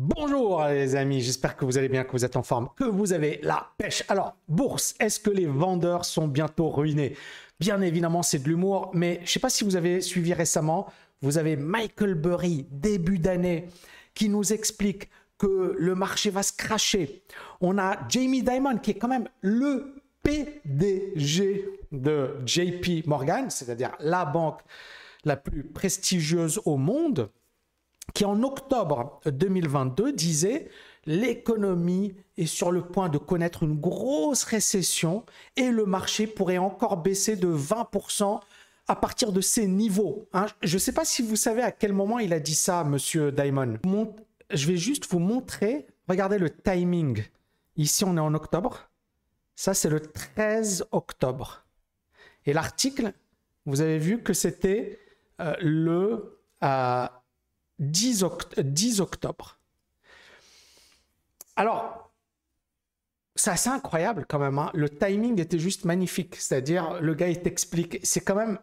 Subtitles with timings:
[0.00, 3.12] Bonjour les amis, j'espère que vous allez bien, que vous êtes en forme, que vous
[3.12, 4.04] avez la pêche.
[4.06, 7.16] Alors, bourse, est-ce que les vendeurs sont bientôt ruinés?
[7.58, 10.86] Bien évidemment, c'est de l'humour, mais je ne sais pas si vous avez suivi récemment,
[11.20, 13.66] vous avez Michael Burry, début d'année,
[14.14, 17.24] qui nous explique que le marché va se cracher.
[17.60, 24.24] On a Jamie Dimon, qui est quand même le PDG de JP Morgan, c'est-à-dire la
[24.24, 24.60] banque
[25.24, 27.32] la plus prestigieuse au monde
[28.14, 30.70] qui en octobre 2022 disait
[31.06, 35.24] l'économie est sur le point de connaître une grosse récession
[35.56, 38.40] et le marché pourrait encore baisser de 20%
[38.88, 40.28] à partir de ces niveaux.
[40.32, 40.46] Hein.
[40.62, 43.32] Je ne sais pas si vous savez à quel moment il a dit ça, monsieur
[43.32, 43.78] Diamond.
[44.50, 47.24] Je vais juste vous montrer, regardez le timing.
[47.76, 48.90] Ici, on est en octobre.
[49.54, 51.64] Ça, c'est le 13 octobre.
[52.46, 53.12] Et l'article,
[53.66, 54.98] vous avez vu que c'était
[55.40, 56.38] euh, le...
[56.62, 57.06] Euh,
[57.78, 58.24] 10,
[59.00, 59.58] octobre.
[61.56, 62.12] Alors,
[63.34, 64.58] c'est assez incroyable quand même.
[64.58, 64.70] Hein.
[64.74, 66.36] Le timing était juste magnifique.
[66.36, 67.98] C'est-à-dire, le gars, il t'explique.
[68.02, 68.58] C'est quand même.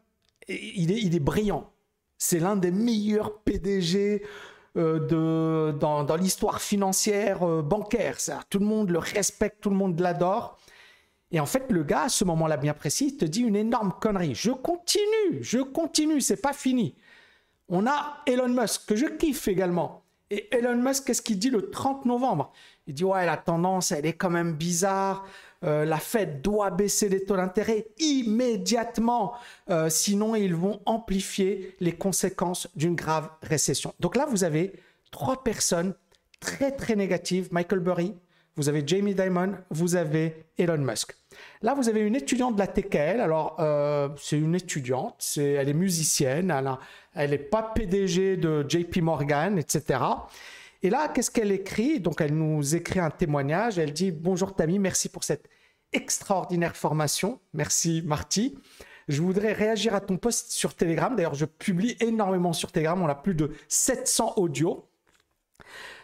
[0.47, 1.71] Il est, il est brillant.
[2.17, 4.23] C'est l'un des meilleurs PDG
[4.77, 8.17] euh, de, dans, dans l'histoire financière euh, bancaire.
[8.49, 10.58] Tout le monde le respecte, tout le monde l'adore.
[11.31, 14.36] Et en fait, le gars, à ce moment-là bien précis, te dit une énorme connerie.
[14.36, 16.95] Je continue, je continue, c'est pas fini.
[17.69, 20.03] On a Elon Musk, que je kiffe également.
[20.30, 22.52] Et Elon Musk, qu'est-ce qu'il dit le 30 novembre?
[22.88, 25.25] Il dit Ouais, la tendance, elle est quand même bizarre.
[25.63, 29.33] Euh, la Fed doit baisser les taux d'intérêt immédiatement,
[29.69, 33.93] euh, sinon ils vont amplifier les conséquences d'une grave récession.
[33.99, 34.73] Donc là, vous avez
[35.11, 35.95] trois personnes
[36.39, 37.47] très très négatives.
[37.52, 38.13] Michael Burry,
[38.56, 41.16] vous avez Jamie Dimon, vous avez Elon Musk.
[41.61, 43.20] Là, vous avez une étudiante de la TKL.
[43.20, 46.53] Alors, euh, c'est une étudiante, c'est, elle est musicienne,
[47.14, 50.00] elle n'est pas PDG de JP Morgan, etc.
[50.81, 52.00] Et là, qu'est-ce qu'elle écrit?
[52.00, 53.80] Donc, elle nous écrit un témoignage.
[53.80, 55.50] Elle dit Bonjour Tammy, merci pour cette
[55.92, 57.39] extraordinaire formation.
[57.53, 58.58] Merci Marty.
[59.08, 61.15] Je voudrais réagir à ton post sur Telegram.
[61.15, 63.02] D'ailleurs, je publie énormément sur Telegram.
[63.02, 64.88] On a plus de 700 audios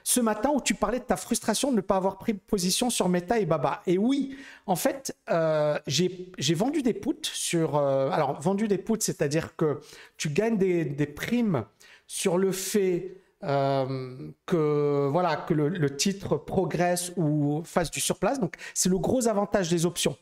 [0.04, 3.10] ce matin où tu parlais de ta frustration de ne pas avoir pris position sur
[3.10, 3.82] Meta et Baba.
[3.88, 4.36] Et oui,
[4.66, 7.76] en fait, euh, j'ai vendu des puts sur...
[7.76, 9.80] Euh, alors, vendu des puts, c'est-à-dire que
[10.18, 11.66] tu gagnes des, primes
[12.08, 18.40] sur le fait euh, que, voilà, que le, titre progresse ou fasse du surplace.
[18.40, 20.18] Donc, c'est le gros avantage des options.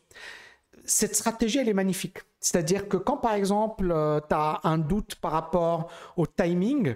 [0.85, 2.19] Cette stratégie, elle est magnifique.
[2.39, 3.87] C'est-à-dire que quand, par exemple,
[4.27, 6.95] tu as un doute par rapport au timing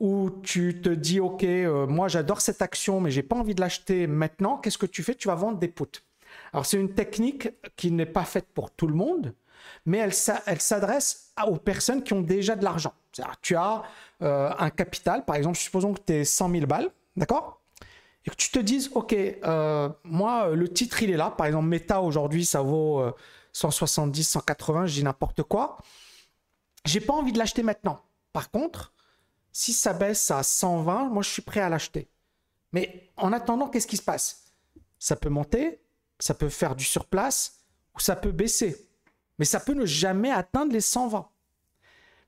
[0.00, 3.60] où tu te dis, OK, euh, moi j'adore cette action, mais j'ai pas envie de
[3.60, 5.14] l'acheter maintenant, qu'est-ce que tu fais?
[5.14, 5.84] Tu vas vendre des puts.
[6.52, 9.34] Alors c'est une technique qui n'est pas faite pour tout le monde,
[9.84, 12.94] mais elle, s'adresse aux personnes qui ont déjà de l'argent.
[13.42, 13.82] Tu as
[14.22, 17.60] euh, un capital, par exemple, supposons que tu es 100 000 balles, d'accord?
[18.24, 21.30] Et que tu te dises, OK, euh, moi, le titre, il est là.
[21.30, 23.02] Par exemple, Meta, aujourd'hui, ça vaut
[23.52, 25.78] 170, 180, je dis n'importe quoi.
[26.86, 28.00] J'ai pas envie de l'acheter maintenant.
[28.32, 28.92] Par contre,
[29.52, 32.08] si ça baisse à 120, moi je suis prêt à l'acheter.
[32.72, 34.52] Mais en attendant, qu'est-ce qui se passe?
[34.98, 35.80] Ça peut monter,
[36.18, 37.64] ça peut faire du surplace
[37.96, 38.88] ou ça peut baisser.
[39.38, 41.26] Mais ça peut ne jamais atteindre les 120.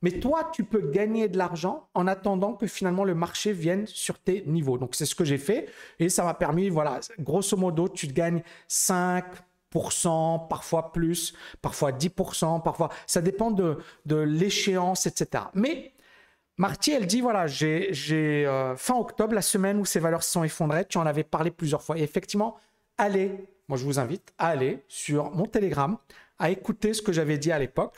[0.00, 4.18] Mais toi, tu peux gagner de l'argent en attendant que finalement le marché vienne sur
[4.18, 4.76] tes niveaux.
[4.76, 5.68] Donc c'est ce que j'ai fait
[6.00, 12.88] et ça m'a permis, voilà, grosso modo, tu gagnes 5%, parfois plus, parfois 10%, parfois.
[13.06, 15.44] Ça dépend de, de l'échéance, etc.
[15.54, 15.92] Mais
[16.62, 20.44] Marty, elle dit voilà, j'ai euh, fin octobre, la semaine où ces valeurs se sont
[20.44, 21.98] effondrées, tu en avais parlé plusieurs fois.
[21.98, 22.56] Et effectivement,
[22.96, 23.32] allez,
[23.66, 25.98] moi je vous invite à aller sur mon Telegram,
[26.38, 27.96] à écouter ce que j'avais dit à l'époque.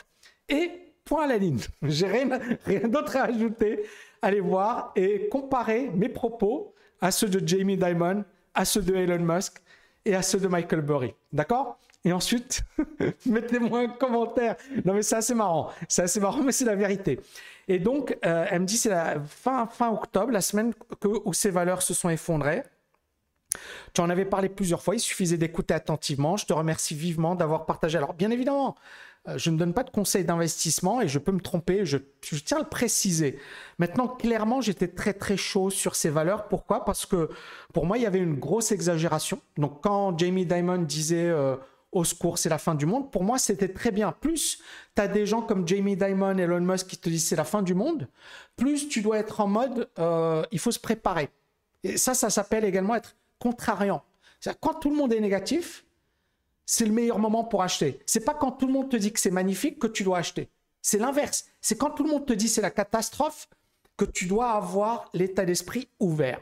[0.49, 0.71] Et
[1.03, 2.27] point à la ligne, j'ai rien,
[2.65, 3.83] rien d'autre à ajouter.
[4.23, 8.25] Allez voir et comparer mes propos à ceux de Jamie Dimon,
[8.55, 9.61] à ceux de Elon Musk
[10.05, 11.13] et à ceux de Michael Burry.
[11.31, 11.77] D'accord?
[12.03, 12.61] Et ensuite,
[13.27, 14.55] mettez-moi un commentaire.
[14.85, 15.71] Non mais c'est assez marrant.
[15.87, 17.19] C'est assez marrant, mais c'est la vérité.
[17.67, 21.81] Et donc, euh, elle me dit c'est la fin, octobre, la semaine où ces valeurs
[21.81, 22.63] se sont effondrées.
[23.93, 26.37] Tu en avais parlé plusieurs fois, il suffisait d'écouter attentivement.
[26.37, 27.97] Je te remercie vivement d'avoir partagé.
[27.97, 28.75] Alors, bien évidemment,
[29.27, 32.57] euh, je ne donne pas de conseils d'investissement et je peux me tromper, je, tiens
[32.57, 33.39] à le préciser.
[33.79, 36.47] Maintenant, clairement, j'étais très très chaud sur ces valeurs.
[36.47, 36.85] Pourquoi?
[36.85, 37.29] Parce que
[37.73, 39.39] pour moi, il y avait une grosse exagération.
[39.57, 41.55] Donc, quand Jamie Dimon disait euh,
[41.95, 43.09] au secours, c'est la fin du monde.
[43.09, 44.11] Pour moi, c'était très bien.
[44.11, 44.61] Plus
[44.95, 47.61] tu as des gens comme Jamie Dimon, Elon Musk qui te disent c'est la fin
[47.61, 48.09] du monde,
[48.57, 51.29] plus tu dois être en mode euh, il faut se préparer.
[51.83, 54.03] Et ça, ça s'appelle également être contrariant.
[54.59, 55.85] Quand tout le monde est négatif,
[56.65, 57.99] c'est le meilleur moment pour acheter.
[58.05, 60.49] C'est pas quand tout le monde te dit que c'est magnifique que tu dois acheter.
[60.81, 61.45] C'est l'inverse.
[61.61, 63.47] C'est quand tout le monde te dit c'est la catastrophe
[63.95, 66.41] que tu dois avoir l'état d'esprit ouvert.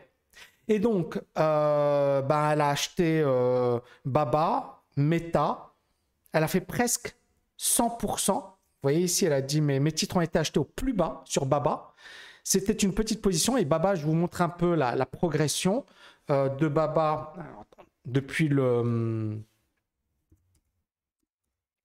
[0.67, 5.73] Et donc, euh, ben, elle a acheté euh, Baba, Meta.
[6.31, 7.15] Elle a fait presque
[7.59, 8.33] 100%.
[8.33, 8.51] Vous
[8.81, 11.45] voyez ici, elle a dit mais mes titres ont été achetés au plus bas sur
[11.45, 11.93] Baba.
[12.43, 15.85] C'était une petite position et Baba, je vous montre un peu la, progression
[16.29, 17.33] euh, de Baba
[18.05, 19.43] depuis le, hum,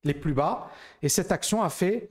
[0.04, 0.70] les plus bas.
[1.02, 2.10] Et cette action a fait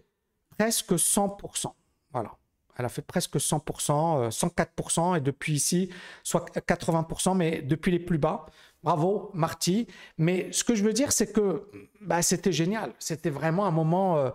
[0.57, 1.73] presque 100%.
[2.11, 2.37] Voilà.
[2.77, 5.89] Elle a fait presque 100%, 104%, euh, et depuis ici,
[6.23, 8.45] soit 80%, mais depuis les plus bas.
[8.83, 9.87] Bravo, Marty.
[10.17, 11.67] Mais ce que je veux dire, c'est que
[12.01, 12.93] bah, c'était génial.
[12.99, 14.29] C'était vraiment un moment euh,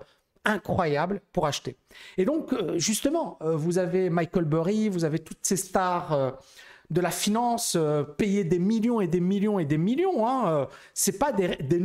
[0.44, 1.76] incroyable pour acheter.
[2.18, 6.38] Et donc, euh, justement, vous avez Michael Burry, vous avez toutes ces stars
[6.90, 7.78] de la finance
[8.18, 10.26] payer des millions et des millions et des millions.
[10.26, 11.80] Hein, c'est pas des, des.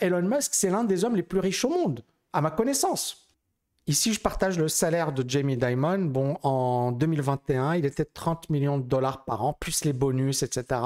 [0.00, 3.27] Elon Musk, c'est l'un des hommes les plus riches au monde, à ma connaissance.
[3.88, 5.98] Ici, je partage le salaire de Jamie Dimon.
[6.00, 10.78] Bon, en 2021, il était 30 millions de dollars par an, plus les bonus, etc.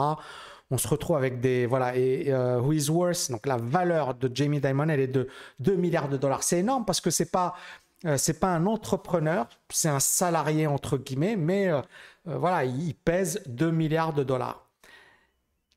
[0.70, 1.66] On se retrouve avec des.
[1.66, 1.96] Voilà.
[1.96, 5.26] Et euh, Who is Worth, donc la valeur de Jamie Dimon, elle est de
[5.58, 6.44] 2 milliards de dollars.
[6.44, 7.56] C'est énorme parce que c'est pas.
[8.04, 11.82] Euh, pas un entrepreneur, c'est un salarié entre guillemets, mais euh,
[12.24, 14.68] voilà, il pèse 2 milliards de dollars.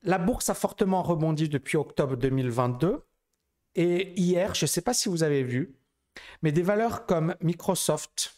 [0.03, 3.03] La bourse a fortement rebondi depuis octobre 2022.
[3.75, 5.75] Et hier, je ne sais pas si vous avez vu,
[6.41, 8.35] mais des valeurs comme Microsoft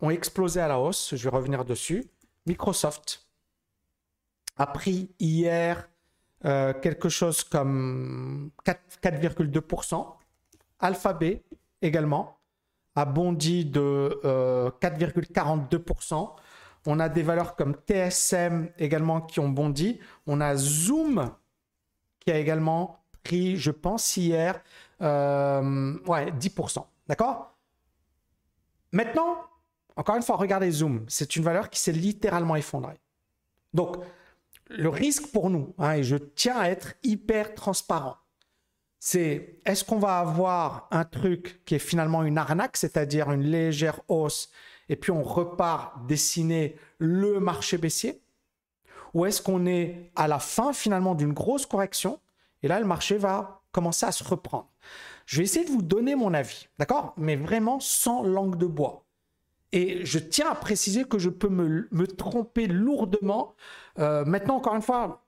[0.00, 1.14] ont explosé à la hausse.
[1.14, 2.04] Je vais revenir dessus.
[2.46, 3.26] Microsoft
[4.56, 5.88] a pris hier
[6.44, 10.06] euh, quelque chose comme 4,2%.
[10.80, 11.42] Alphabet
[11.80, 12.38] également
[12.96, 14.20] a bondi de
[14.80, 16.14] 4,42%.
[16.14, 16.26] Euh,
[16.86, 20.00] On a des valeurs comme TSM également qui ont bondi.
[20.26, 21.30] On a Zoom
[22.20, 24.62] qui a également pris, je pense, hier,
[25.00, 26.84] euh, ouais, 10%.
[27.06, 27.56] D'accord?
[28.92, 29.38] Maintenant,
[29.96, 31.04] encore une fois, regardez Zoom.
[31.08, 33.00] C'est une valeur qui s'est littéralement effondrée.
[33.72, 33.96] Donc,
[34.68, 38.16] le risque pour nous, hein, et je tiens à être hyper transparent,
[38.98, 44.00] c'est est-ce qu'on va avoir un truc qui est finalement une arnaque, c'est-à-dire une légère
[44.08, 44.50] hausse,
[44.88, 48.22] et puis on repart dessiner le marché baissier?
[49.12, 52.18] Ou est-ce qu'on est à la fin finalement d'une grosse correction,
[52.62, 54.70] et là le marché va commencer à se reprendre?
[55.26, 57.14] Je vais essayer de vous donner mon avis, d'accord?
[57.16, 59.04] Mais vraiment sans langue de bois.
[59.72, 63.54] Et je tiens à préciser que je peux me, tromper lourdement.
[63.98, 65.24] Euh, maintenant, encore une fois,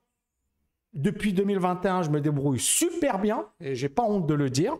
[0.94, 4.76] depuis 2021, je me débrouille super bien, et j'ai pas honte de le dire.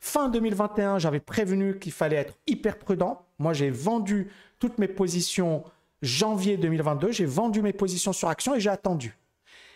[0.00, 3.26] Fin 2021, j'avais prévenu qu'il fallait être hyper prudent.
[3.38, 5.64] Moi, j'ai vendu toutes mes positions
[6.02, 7.12] janvier 2022.
[7.12, 9.16] J'ai vendu mes positions sur action et j'ai attendu.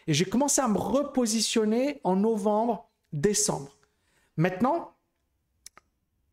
[0.06, 3.73] Et j'ai commencé à me repositionner en novembre, décembre.
[4.36, 4.94] Maintenant,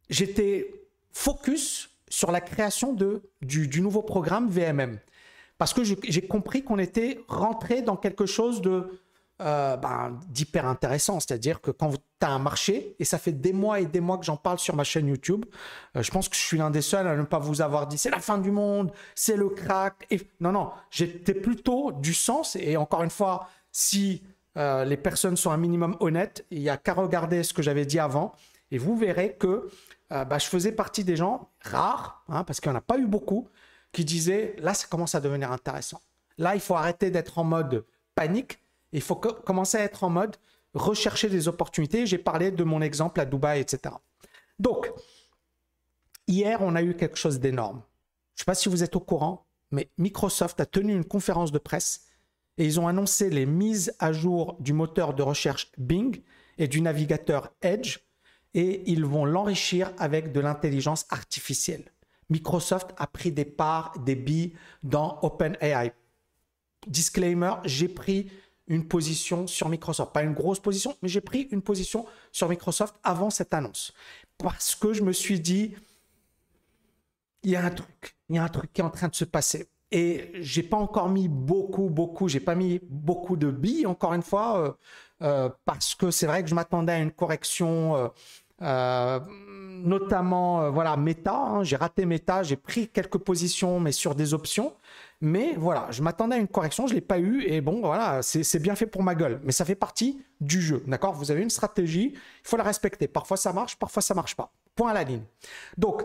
[0.09, 0.74] j'étais
[1.12, 2.94] focus sur la création
[3.42, 5.00] du, nouveau programme VMM.
[5.57, 8.62] Parce que j'ai compris qu'on était rentré dans quelque chose
[9.42, 11.19] euh, ben, d'hyper intéressant.
[11.19, 14.18] C'est-à-dire que quand tu as un marché, et ça fait des mois et des mois
[14.18, 15.45] que j'en parle sur ma chaîne YouTube,
[15.95, 17.98] euh, je pense que je suis l'un des seuls à ne pas vous avoir dit
[17.98, 20.07] c'est la fin du monde, c'est le crack.
[20.39, 22.56] Non, non, j'étais plutôt du sens.
[22.56, 24.24] Et encore une fois, si
[24.57, 26.45] euh, les personnes sont un minimum honnêtes.
[26.51, 28.33] Il n'y a qu'à regarder ce que j'avais dit avant
[28.71, 29.69] et vous verrez que
[30.12, 32.98] euh, bah, je faisais partie des gens rares, hein, parce qu'il n'y en a pas
[32.98, 33.48] eu beaucoup,
[33.92, 36.01] qui disaient là, ça commence à devenir intéressant.
[36.38, 38.59] Là, il faut arrêter d'être en mode panique.
[38.93, 40.38] Il faut commencer à être en mode
[40.74, 42.05] rechercher des opportunités.
[42.05, 43.96] J'ai parlé de mon exemple à Dubaï, etc.
[44.60, 44.91] Donc,
[46.27, 47.81] hier, on a eu quelque chose d'énorme.
[48.36, 51.51] Je ne sais pas si vous êtes au courant, mais Microsoft a tenu une conférence
[51.51, 52.05] de presse
[52.62, 56.22] et ils ont annoncé les mises à jour du moteur de recherche Bing
[56.60, 57.98] et du navigateur Edge
[58.53, 61.91] et ils vont l'enrichir avec de l'intelligence artificielle.
[62.30, 64.53] Microsoft a pris des parts, des billes
[64.84, 65.91] dans OpenAI.
[66.86, 68.32] Disclaimer, j'ai pris
[68.68, 70.13] une position sur Microsoft.
[70.13, 73.91] Pas une grosse position, mais j'ai pris une position sur Microsoft avant cette annonce.
[74.38, 75.74] Parce que je me suis dit,
[77.41, 79.15] il y a un truc, il y a un truc qui est en train de
[79.15, 79.71] se passer.
[79.91, 84.21] Et j'ai pas encore mis beaucoup, beaucoup, j'ai pas mis beaucoup de billes, encore une
[84.21, 84.71] fois, euh,
[85.21, 88.10] euh, parce que c'est vrai que je m'attendais à une correction,
[88.62, 89.19] euh,
[89.83, 91.36] notamment, voilà, méta.
[91.36, 91.63] Hein.
[91.63, 94.74] j'ai raté méta, j'ai pris quelques positions, mais sur des options.
[95.19, 98.60] Mais voilà, je m'attendais à une correction, je l'ai pas eu, et bon, voilà, c'est
[98.60, 99.41] bien fait pour ma gueule.
[99.43, 101.13] Mais ça fait partie du jeu, d'accord?
[101.13, 103.07] Vous avez une stratégie, il faut la respecter.
[103.10, 104.53] Parfois ça marche, parfois ça marche pas.
[104.74, 105.24] Point à la ligne.
[105.77, 106.01] Donc,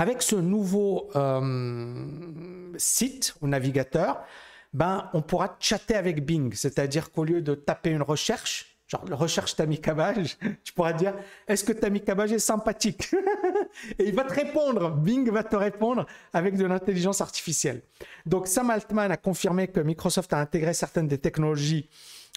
[0.00, 4.22] avec ce nouveau euh, site ou navigateur,
[4.72, 6.54] ben, on pourra chatter avec Bing.
[6.54, 11.12] C'est-à-dire qu'au lieu de taper une recherche, genre recherche Tammy Cabbage, tu pourras dire
[11.46, 13.14] est-ce que Tammy Cabbage est sympathique?
[13.98, 17.82] Et il va te répondre, Bing va te répondre avec de l'intelligence artificielle.
[18.24, 21.90] Donc Sam Altman a confirmé que Microsoft a intégré certaines des technologies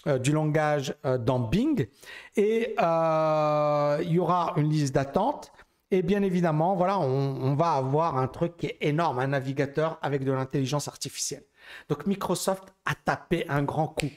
[0.06, 1.88] euh, du langage euh, dans Bing
[2.36, 5.50] et il y aura une liste d'attente.
[5.90, 10.24] Et bien évidemment, voilà, on, va avoir un truc qui est énorme, un navigateur avec
[10.24, 11.44] de l'intelligence artificielle.
[11.88, 14.10] Donc Microsoft a tapé un grand coup.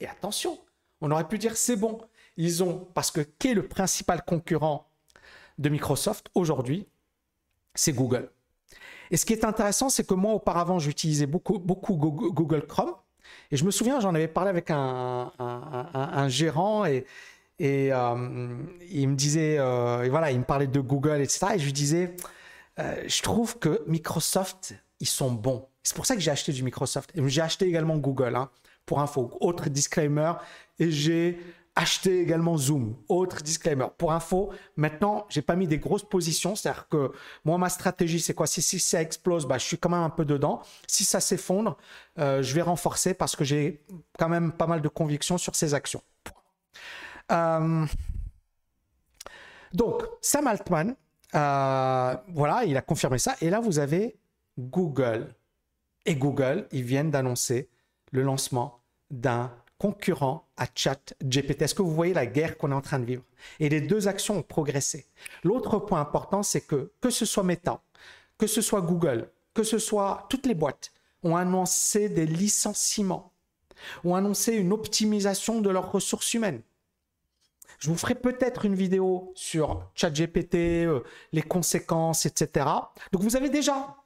[0.00, 0.58] Et attention,
[1.00, 2.00] on aurait pu dire c'est bon.
[2.36, 4.88] Ils ont, parce que qui est le principal concurrent
[5.58, 6.86] de Microsoft aujourd'hui
[7.74, 8.30] C'est Google.
[9.10, 12.94] Et ce qui est intéressant, c'est que moi, auparavant, j'utilisais beaucoup, beaucoup Google Chrome.
[13.50, 17.06] Et je me souviens, j'en avais parlé avec un, gérant et,
[17.58, 18.56] et euh,
[18.90, 21.46] il me disait, euh, voilà, il me parlait de Google, etc.
[21.54, 22.16] Et je lui disais,
[22.78, 25.68] euh, je trouve que Microsoft, ils sont bons.
[25.82, 27.12] C'est pour ça que j'ai acheté du Microsoft.
[27.14, 28.50] J'ai acheté également Google, hein,
[28.86, 29.36] pour info.
[29.40, 30.32] Autre disclaimer.
[30.80, 31.38] Et j'ai
[31.76, 32.96] acheté également Zoom.
[33.08, 33.86] Autre disclaimer.
[33.98, 36.56] Pour info, maintenant, j'ai pas mis des grosses positions.
[36.56, 37.12] C'est-à-dire que
[37.44, 38.46] moi, ma stratégie, c'est quoi?
[38.48, 40.62] Si, ça explose, bah, je suis quand même un peu dedans.
[40.88, 41.76] Si ça s'effondre,
[42.16, 43.84] je vais renforcer parce que j'ai
[44.18, 46.02] quand même pas mal de convictions sur ces actions.
[47.32, 47.86] Euh,
[49.72, 50.94] donc, Sam Altman,
[51.34, 53.34] euh, voilà, il a confirmé ça.
[53.40, 54.16] Et là, vous avez
[54.58, 55.34] Google
[56.06, 57.68] et Google, ils viennent d'annoncer
[58.12, 61.62] le lancement d'un concurrent à ChatGPT.
[61.62, 63.22] Est-ce que vous voyez la guerre qu'on est en train de vivre?
[63.58, 65.06] Et les deux actions ont progressé.
[65.42, 67.82] L'autre point important, c'est que que ce soit Meta,
[68.38, 73.32] que ce soit Google, que ce soit toutes les boîtes, ont annoncé des licenciements,
[74.04, 76.62] ont annoncé une optimisation de leurs ressources humaines.
[77.78, 80.54] Je vous ferai peut-être une vidéo sur ChatGPT,
[80.86, 81.00] euh,
[81.32, 82.66] les conséquences, etc.
[83.12, 83.96] Donc vous avez déjà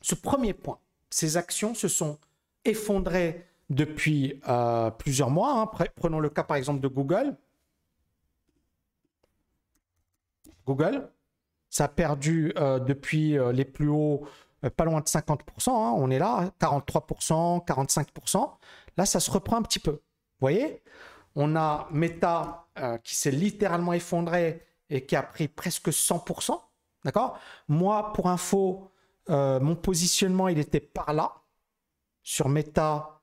[0.00, 0.78] ce premier point
[1.10, 2.18] ces actions se sont
[2.64, 5.60] effondrées depuis euh, plusieurs mois.
[5.60, 5.86] Hein.
[5.94, 7.36] Prenons le cas par exemple de Google.
[10.66, 11.10] Google,
[11.68, 14.26] ça a perdu euh, depuis les plus hauts,
[14.76, 15.68] pas loin de 50%.
[15.68, 15.92] Hein.
[15.96, 18.50] On est là, 43%, 45%.
[18.96, 19.92] Là, ça se reprend un petit peu.
[19.92, 20.00] Vous
[20.40, 20.82] voyez?
[21.34, 22.66] On a Meta
[23.04, 26.58] qui s'est littéralement effondré et qui a pris presque 100%.
[27.04, 27.38] D'accord?
[27.68, 28.90] Moi, pour info,
[29.30, 31.32] euh, mon positionnement, il était par là.
[32.22, 33.20] Sur Meta.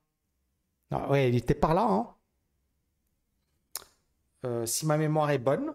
[0.90, 1.86] Ah, ouais, il était par là.
[1.88, 2.08] Hein.
[4.44, 5.74] Euh, si ma mémoire est bonne.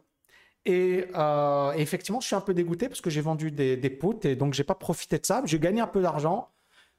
[0.65, 4.36] Et euh, effectivement, je suis un peu dégoûté parce que j'ai vendu des, des et
[4.36, 5.42] donc j'ai pas profité de ça.
[5.46, 6.50] J'ai gagné un peu d'argent.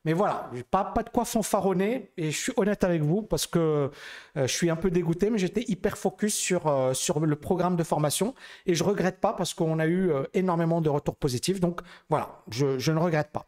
[0.06, 2.12] Mais voilà, pas, pas de quoi fanfaronner.
[2.16, 3.90] Et je suis honnête avec vous parce que euh,
[4.36, 7.82] je suis un peu dégoûté, mais j'étais hyper focus sur, euh, sur le programme de
[7.82, 8.32] formation.
[8.66, 11.58] Et je regrette pas parce qu'on a eu euh, énormément de retours positifs.
[11.58, 13.46] Donc voilà, je, ne regrette pas.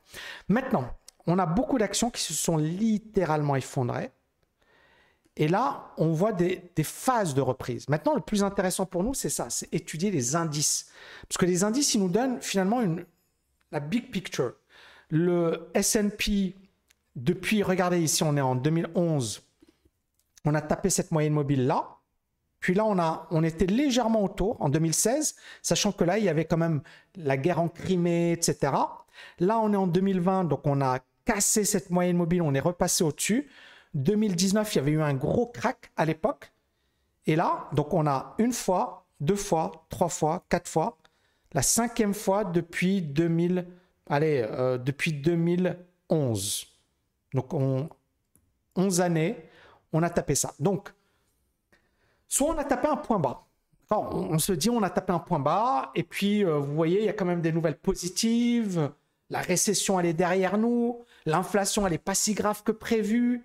[0.49, 0.91] Maintenant,
[1.29, 4.11] on a beaucoup d'actions qui se sont littéralement effondrées.
[5.37, 7.89] Et là, on voit des, phases de reprise.
[7.89, 10.91] Maintenant, le plus intéressant pour nous, c'est ça, c'est étudier les indices.
[11.29, 12.83] Parce que les indices, ils nous donnent finalement
[13.71, 14.55] la big picture.
[15.11, 16.55] Le S&P,
[17.17, 19.43] depuis, regardez ici, on est en 2011,
[20.45, 21.97] on a tapé cette moyenne mobile là.
[22.61, 26.29] Puis là, on, a, on était légèrement autour en 2016, sachant que là, il y
[26.29, 26.83] avait quand même
[27.15, 28.73] la guerre en Crimée, etc.
[29.39, 33.05] Là, on est en 2020, donc on a cassé cette moyenne mobile, on est repassé
[33.05, 33.49] au-dessus.
[33.95, 36.53] 2019, il y avait eu un gros crack à l'époque.
[37.27, 40.99] Et là, donc on a une fois, deux fois, trois fois, quatre fois,
[41.53, 43.67] la cinquième fois depuis 2000
[44.09, 46.67] allez, euh, depuis 2011.
[47.35, 47.89] Donc, on,
[48.77, 49.37] 11 années,
[49.93, 50.55] on a tapé ça.
[50.59, 50.93] Donc,
[52.27, 53.47] soit on a tapé un point bas.
[53.91, 57.05] on, se dit on a tapé un point bas, et puis euh, vous voyez, il
[57.05, 58.91] y a quand même des nouvelles positives.
[59.31, 61.05] La récession, elle est derrière nous.
[61.27, 63.45] L'inflation, elle n'est pas si grave que prévu.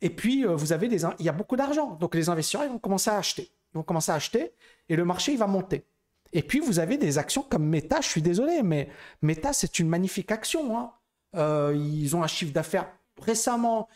[0.00, 1.96] Et puis, euh, vous avez des, il y a beaucoup d'argent.
[2.00, 3.50] Donc, les investisseurs, ils vont commencer à acheter.
[3.74, 4.52] Ils vont commencer à acheter,
[4.88, 5.84] et le marché, il va monter.
[6.32, 8.88] Et puis, vous avez des actions comme Meta, je suis désolé, mais
[9.22, 10.78] Meta, c'est une magnifique action.
[10.78, 10.92] Hein.
[11.36, 13.88] Euh, ils ont un chiffre d'affaires récemment.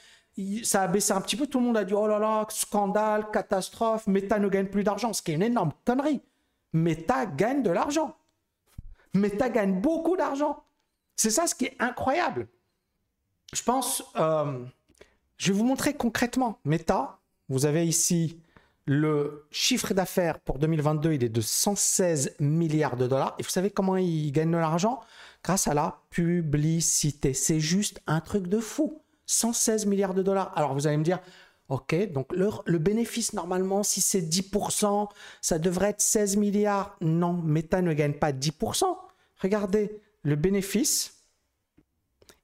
[0.64, 1.46] Ça a baissé un petit peu.
[1.46, 4.06] Tout le monde a dit Oh là là, scandale, catastrophe.
[4.06, 6.22] Meta ne gagne plus d'argent, ce qui est une énorme connerie.
[6.72, 8.16] Meta gagne de l'argent.
[9.14, 10.64] Meta gagne beaucoup d'argent.
[11.16, 12.48] C'est ça ce qui est incroyable.
[13.52, 14.64] Je pense, euh,
[15.36, 16.58] je vais vous montrer concrètement.
[16.64, 17.18] Meta,
[17.50, 18.40] vous avez ici
[18.84, 23.36] le chiffre d'affaires pour 2022, il est de 116 milliards de dollars.
[23.38, 25.00] Et vous savez comment ils gagnent de l'argent?
[25.44, 27.34] Grâce à la publicité.
[27.34, 29.00] C'est juste un truc de fou.
[29.26, 30.52] 116 milliards de dollars.
[30.56, 31.20] Alors vous allez me dire,
[31.68, 35.08] ok, donc le, le bénéfice normalement, si c'est 10%,
[35.40, 36.96] ça devrait être 16 milliards.
[37.00, 38.84] Non, Meta ne gagne pas 10%.
[39.40, 41.24] Regardez, le bénéfice,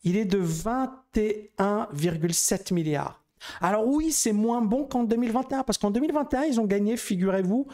[0.04, 3.17] il est de 21,7 milliards.
[3.60, 7.66] Alors oui, c'est moins bon qu'en 2021, parce qu'en 2021, ils ont gagné, figurez-vous,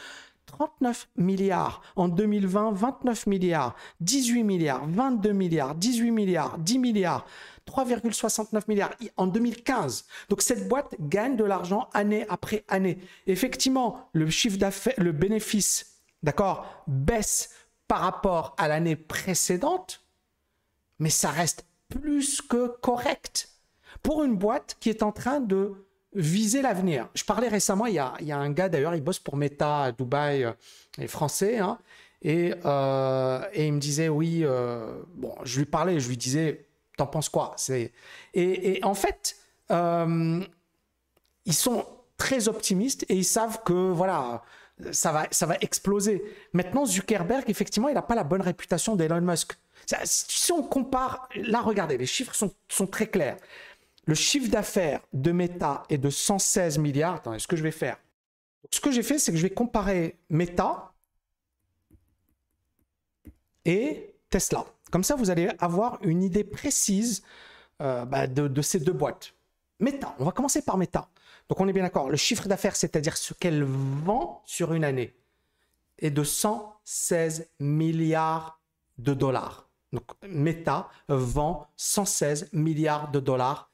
[0.47, 1.83] 39 milliards.
[1.97, 7.27] En 2020, 29 milliards, 18 milliards, 22 milliards, 18 milliards, 10 milliards,
[7.67, 10.05] 3,69 milliards en 2015.
[10.29, 12.99] Donc cette boîte gagne de l'argent année après année.
[13.27, 17.51] Effectivement, le chiffre d'affaires, le bénéfice, d'accord, baisse
[17.89, 20.03] par rapport à l'année précédente,
[20.99, 23.54] mais ça reste plus que correct
[24.05, 25.73] pour une boîte qui est en train de
[26.15, 27.09] viser l'avenir.
[27.15, 30.45] Je parlais récemment, il y a, un gars d'ailleurs, il bosse pour Meta à Dubaï,
[30.45, 30.53] euh,
[30.99, 31.79] il est français, hein,
[32.25, 37.07] euh, et, il me disait, oui, euh, bon, je lui parlais, je lui disais, t'en
[37.07, 37.57] penses quoi?
[38.35, 39.37] Et, en fait,
[39.71, 44.43] ils sont très optimistes et ils savent que, voilà,
[44.93, 46.23] ça va, ça va exploser.
[46.53, 49.55] Maintenant, Zuckerberg, effectivement, il n'a pas la bonne réputation d'Elon Musk.
[50.05, 53.37] Si on compare, là, regardez, les chiffres sont très clairs.
[54.07, 57.17] Le chiffre d'affaires de Meta est de 116 milliards.
[57.17, 57.99] Attendez, ce que je vais faire.
[58.71, 60.93] Ce que j'ai fait, c'est que je vais comparer Meta
[63.65, 64.65] et Tesla.
[64.91, 67.23] Comme ça, vous allez avoir une idée précise
[67.81, 69.35] euh, bah, de, ces deux boîtes.
[69.81, 71.09] Meta, on va commencer par Meta.
[71.49, 75.15] Donc on est bien d'accord, le chiffre d'affaires, c'est-à-dire ce qu'elle vend sur une année,
[75.99, 78.61] est de 116 milliards
[78.99, 79.69] de dollars.
[79.93, 83.71] Donc Meta vend 116 milliards de dollars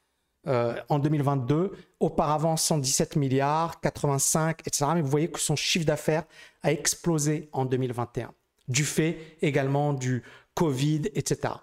[0.47, 1.71] euh, en 2022.
[1.99, 4.85] Auparavant, 117 milliards, 85, etc.
[4.95, 6.23] Mais vous voyez que son chiffre d'affaires
[6.63, 8.33] a explosé en 2021,
[8.67, 10.23] du fait également du
[10.55, 11.53] Covid, etc.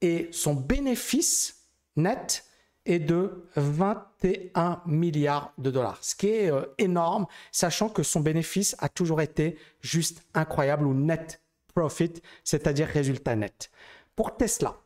[0.00, 1.66] Et son bénéfice
[1.96, 2.44] net
[2.86, 8.74] est de 21 milliards de dollars, ce qui est euh, énorme, sachant que son bénéfice
[8.78, 11.42] a toujours été juste incroyable ou net
[11.74, 12.14] profit,
[12.44, 13.70] c'est-à-dire résultat net.
[14.16, 14.76] Pour Tesla,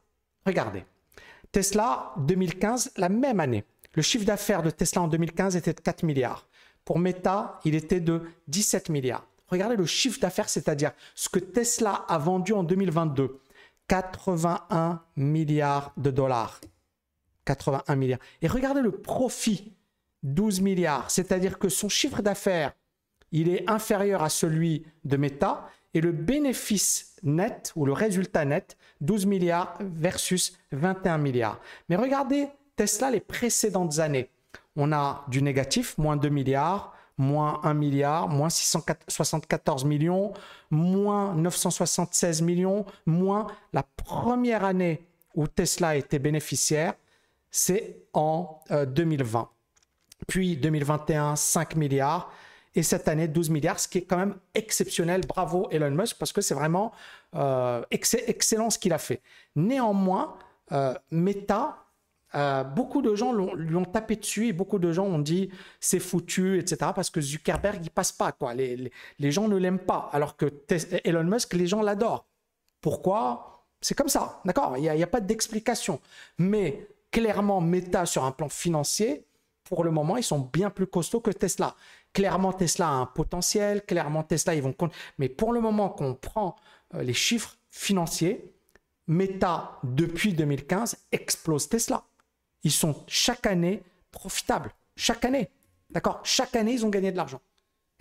[0.45, 0.85] regardez,
[1.55, 3.63] Tesla, 2015, la même année.
[3.95, 6.49] Le chiffre d'affaires de Tesla en 2015 était de 4 milliards.
[6.85, 9.25] Pour Meta, il était de 17 milliards.
[9.47, 13.39] Regardez le chiffre d'affaires, c'est-à-dire ce que Tesla a vendu en 2022.
[13.87, 16.61] 81 milliards de dollars.
[17.45, 18.19] 81 milliards.
[18.43, 19.73] Et regardez le profit,
[20.25, 21.09] 12 milliards.
[21.09, 22.73] C'est-à-dire que son chiffre d'affaires,
[23.31, 28.77] il est inférieur à celui de Meta et le bénéfice net ou le résultat net,
[29.01, 31.61] 12 milliards versus 21 milliards.
[31.89, 34.29] Mais regardez Tesla les précédentes années.
[34.77, 40.33] On a du négatif, moins 2 milliards, moins 1 milliard, moins 674 millions,
[40.71, 46.95] moins 976 millions, moins la première année où Tesla était bénéficiaire,
[47.51, 49.41] c'est en 2020.
[49.41, 49.45] Euh,
[50.27, 52.33] Puis 2021, 5 milliards
[52.75, 55.23] et cette année 12 milliards, ce qui est quand même exceptionnel.
[55.27, 56.93] Bravo Elon Musk parce que c'est vraiment
[57.35, 59.23] euh, excellent ce qu'il a fait.
[59.55, 60.37] Néanmoins,
[60.73, 61.85] euh, Meta,
[62.35, 66.01] euh, beaucoup de gens lui ont tapé dessus et beaucoup de gens ont dit c'est
[66.01, 66.91] foutu, etc.
[66.95, 68.33] Parce que Zuckerberg, il passe pas.
[68.33, 68.55] quoi.
[68.55, 68.91] Les,
[69.31, 70.11] gens ne l'aiment pas.
[70.13, 70.47] Alors que
[71.05, 72.27] Elon Musk, les gens l'adorent.
[72.81, 73.65] Pourquoi?
[73.81, 74.41] C'est comme ça.
[74.45, 74.77] D'accord?
[74.79, 76.01] Il n'y a, pas d'explication.
[76.39, 79.27] Mais clairement, Meta, sur un plan financier,
[79.63, 81.77] pour le moment, ils sont bien plus costauds que Tesla.
[82.15, 83.85] Clairement, Tesla a un potentiel.
[83.85, 84.75] Clairement, Tesla, ils vont.
[85.19, 86.57] Mais pour le moment qu'on prend
[86.95, 88.55] euh, les chiffres financiers,
[89.09, 92.05] Meta, depuis 2015, explose Tesla.
[92.63, 94.71] Ils sont chaque année profitables.
[94.97, 95.51] Chaque année.
[95.91, 96.21] D'accord?
[96.23, 97.41] Chaque année, ils ont gagné de l'argent.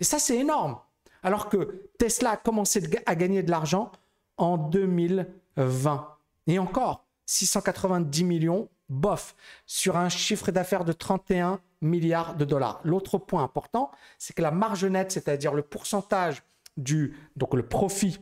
[0.00, 0.78] Et ça, c'est énorme.
[1.22, 3.90] Alors que Tesla a commencé à gagner de l'argent
[4.36, 6.08] en 2020.
[6.46, 9.34] Et encore, 690 millions, bof,
[9.66, 12.80] sur un chiffre d'affaires de 31 milliards de dollars.
[12.84, 16.42] L'autre point important, c'est que la marge nette, c'est-à-dire le pourcentage
[16.76, 17.16] du
[17.68, 18.18] profit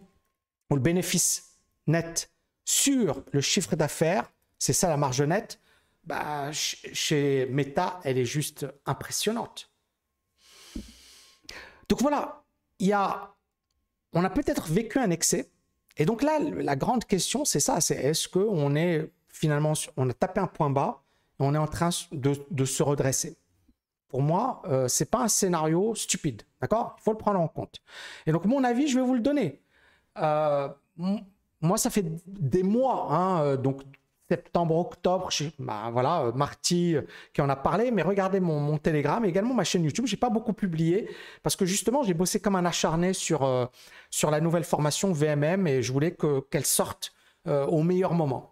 [0.71, 2.31] ou le bénéfice net
[2.65, 5.59] sur le chiffre d'affaires, c'est ça la marge nette,
[6.05, 9.71] bah, chez Meta, elle est juste impressionnante.
[11.89, 12.45] Donc voilà,
[14.13, 15.51] on a peut-être vécu un excès.
[15.97, 20.13] Et donc là, la grande question, c'est ça, c'est est-ce qu'on est finalement, on a
[20.13, 21.03] tapé un point bas
[21.39, 23.37] et on est en train de se redresser?
[24.13, 26.43] Pour moi, euh, c'est pas un scénario stupide.
[26.61, 26.97] D'accord?
[26.99, 27.81] Il faut le prendre en compte.
[28.27, 29.63] Et donc, mon avis, je vais vous le donner.
[30.19, 30.69] Euh,
[31.63, 33.81] moi, ça fait des mois, hein, euh, donc
[34.29, 36.97] septembre, octobre, bah, voilà, Marty
[37.33, 40.31] qui en a parlé, mais regardez mon, mon Telegram, également ma chaîne YouTube, j'ai pas
[40.31, 41.11] beaucoup publié
[41.43, 43.71] parce que justement j'ai bossé comme un acharné sur,
[44.09, 46.17] sur la nouvelle formation VMM et je voulais
[46.51, 47.13] qu'elle sorte
[47.47, 48.52] au meilleur moment.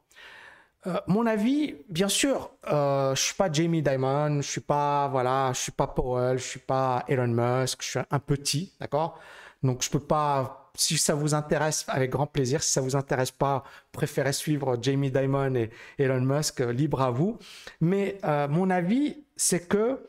[0.87, 5.53] Euh, mon avis, bien sûr, euh, je suis pas Jamie Dimon, je suis pas voilà,
[5.53, 9.19] je suis pas Powell, je suis pas Elon Musk, je suis un petit, d'accord?
[9.63, 12.63] Donc, je peux pas, si ça vous intéresse, avec grand plaisir.
[12.63, 13.63] Si ça vous intéresse pas,
[13.93, 17.39] préférez suivre Jamie Dimon et Elon Musk, euh, libre à vous.
[17.83, 20.07] Mais euh, mon avis, c'est que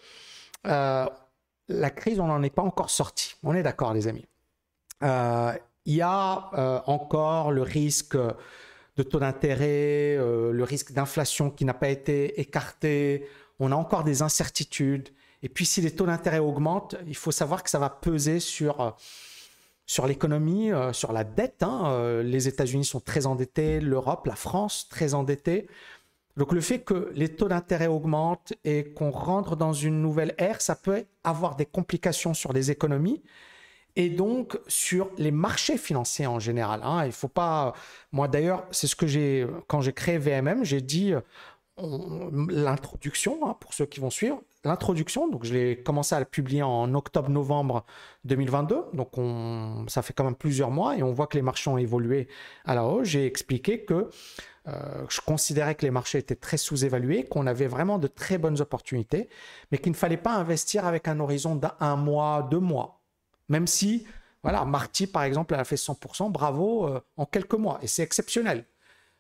[0.63, 3.36] la crise, on n'en est pas encore sorti.
[3.43, 4.25] On est d'accord, les amis.
[5.01, 8.15] Il y a encore le risque
[9.03, 13.27] de taux d'intérêt, le risque d'inflation qui n'a pas été écarté.
[13.59, 15.09] On a encore des incertitudes.
[15.43, 18.95] Et puis, si les taux d'intérêt augmentent, il faut savoir que ça va peser sur
[19.91, 21.63] sur l'économie, euh, sur la dette.
[21.63, 25.67] Hein, euh, les États-Unis sont très endettés, l'Europe, la France très endettée.
[26.37, 30.61] Donc le fait que les taux d'intérêt augmentent et qu'on rentre dans une nouvelle ère,
[30.61, 33.21] ça peut avoir des complications sur les économies
[33.95, 36.82] et donc sur les marchés financiers en général.
[36.84, 37.06] Hein.
[37.06, 37.73] Il faut pas.
[38.12, 41.13] Moi d'ailleurs, c'est ce que j'ai quand j'ai créé VMM, j'ai dit
[42.49, 46.62] l'introduction, hein, pour ceux qui vont suivre, l'introduction, donc je l'ai commencé à la publier
[46.62, 47.86] en octobre-novembre
[48.25, 51.69] 2022, donc on, ça fait quand même plusieurs mois et on voit que les marchés
[51.69, 52.27] ont évolué
[52.65, 53.08] à la hausse.
[53.08, 54.10] J'ai expliqué que
[54.67, 58.62] euh, je considérais que les marchés étaient très sous-évalués, qu'on avait vraiment de très bonnes
[58.62, 59.30] opportunités,
[59.71, 63.00] mais qu'il ne fallait pas investir avec un horizon d'un mois, deux mois.
[63.51, 64.07] Même si,
[64.43, 68.01] voilà, Marty, par exemple, elle a fait 100%, bravo, euh, en quelques mois, et c'est
[68.01, 68.65] exceptionnel.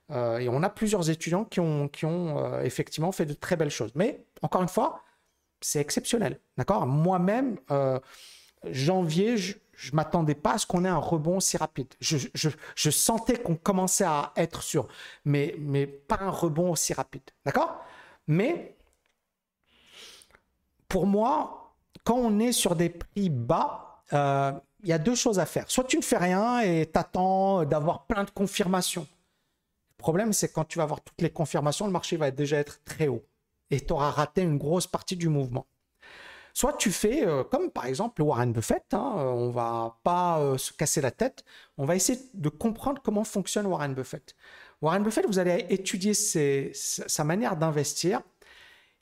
[0.09, 3.91] Euh, et on a plusieurs étudiants qui ont, euh, effectivement fait de très belles choses.
[3.95, 5.03] Mais encore une fois,
[5.59, 6.39] c'est exceptionnel.
[6.57, 6.87] D'accord?
[6.87, 7.57] Moi-même,
[8.69, 9.55] janvier, je
[9.91, 11.93] ne m'attendais pas à ce qu'on ait un rebond si rapide.
[11.99, 14.87] Je sentais qu'on commençait à être sûr,
[15.25, 17.29] mais, mais pas un rebond aussi rapide.
[17.45, 17.83] D'accord?
[18.27, 18.77] Mais
[20.87, 25.45] pour moi, quand on est sur des prix bas, il y a deux choses à
[25.45, 25.69] faire.
[25.69, 29.07] Soit tu ne fais rien et t'attends d'avoir plein de confirmations
[30.01, 33.07] problème, c'est quand tu vas avoir toutes les confirmations, le marché va déjà être très
[33.07, 33.23] haut
[33.69, 35.65] et tu auras raté une grosse partie du mouvement.
[36.53, 40.57] Soit tu fais euh, comme par exemple Warren Buffett, hein, euh, on va pas euh,
[40.57, 41.45] se casser la tête,
[41.77, 44.35] on va essayer de comprendre comment fonctionne Warren Buffett.
[44.81, 48.21] Warren Buffett, vous allez étudier sa manière d'investir.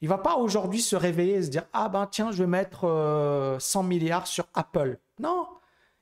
[0.01, 3.57] Il va pas aujourd'hui se réveiller et se dire ah ben tiens je vais mettre
[3.59, 4.97] 100 milliards sur Apple.
[5.19, 5.47] Non,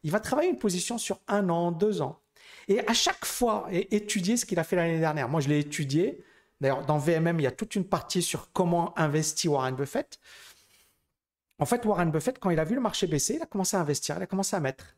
[0.03, 2.19] il va travailler une position sur un an, deux ans
[2.67, 5.29] et à chaque fois étudier ce qu'il a fait l'année dernière.
[5.29, 6.23] Moi, je l'ai étudié.
[6.59, 10.19] D'ailleurs, dans VMM, il y a toute une partie sur comment investit Warren Buffett.
[11.59, 13.79] En fait, Warren Buffett, quand il a vu le marché baisser, il a commencé à
[13.79, 14.95] investir, il a commencé à mettre.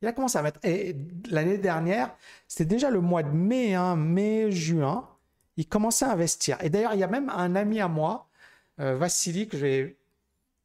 [0.00, 0.58] Il a commencé à mettre.
[0.64, 0.96] Et
[1.30, 2.14] l'année dernière,
[2.48, 5.08] c'était déjà le mois de mai, hein, mai, juin,
[5.56, 6.58] il commençait à investir.
[6.62, 8.31] Et d'ailleurs, il y a même un ami à moi, euh,
[8.78, 9.96] Vassili, que je vais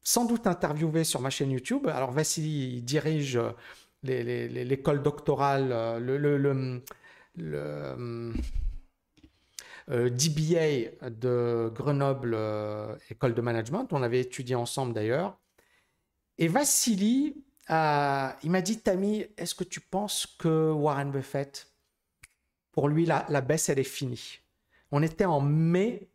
[0.07, 1.87] sans doute interviewer sur ma chaîne YouTube.
[1.87, 3.51] Alors, Vassili, il dirige euh,
[4.03, 6.81] l'école doctorale, euh, le,
[9.89, 13.91] euh, DBA de Grenoble euh, École de Management.
[13.91, 15.37] On avait étudié ensemble d'ailleurs.
[16.37, 21.67] Et Vassili, il m'a dit, Tammy, est-ce que tu penses que Warren Buffett,
[22.71, 24.39] pour lui, la, la baisse, elle est finie?
[24.91, 26.07] On était en mai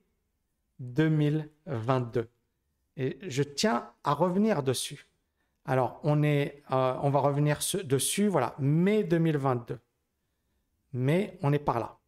[0.80, 2.28] 2022.
[2.96, 5.08] Et je tiens à revenir dessus.
[5.64, 9.78] Alors, on, est, euh, on va revenir dessus, voilà, mai 2022.
[10.92, 11.98] Mais on est par là.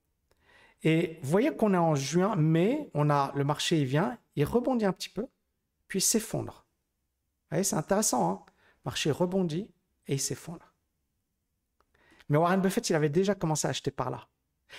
[0.83, 4.44] Et vous voyez qu'on est en juin, mai, on a le marché, il vient, il
[4.44, 5.27] rebondit un petit peu,
[5.88, 6.66] puis s'effondre.
[7.44, 8.44] Vous voyez, c'est intéressant, hein
[8.85, 9.70] le marché rebondit
[10.07, 10.74] et il s'effondre.
[12.29, 14.29] Mais Warren Buffett, il avait déjà commencé à acheter par là.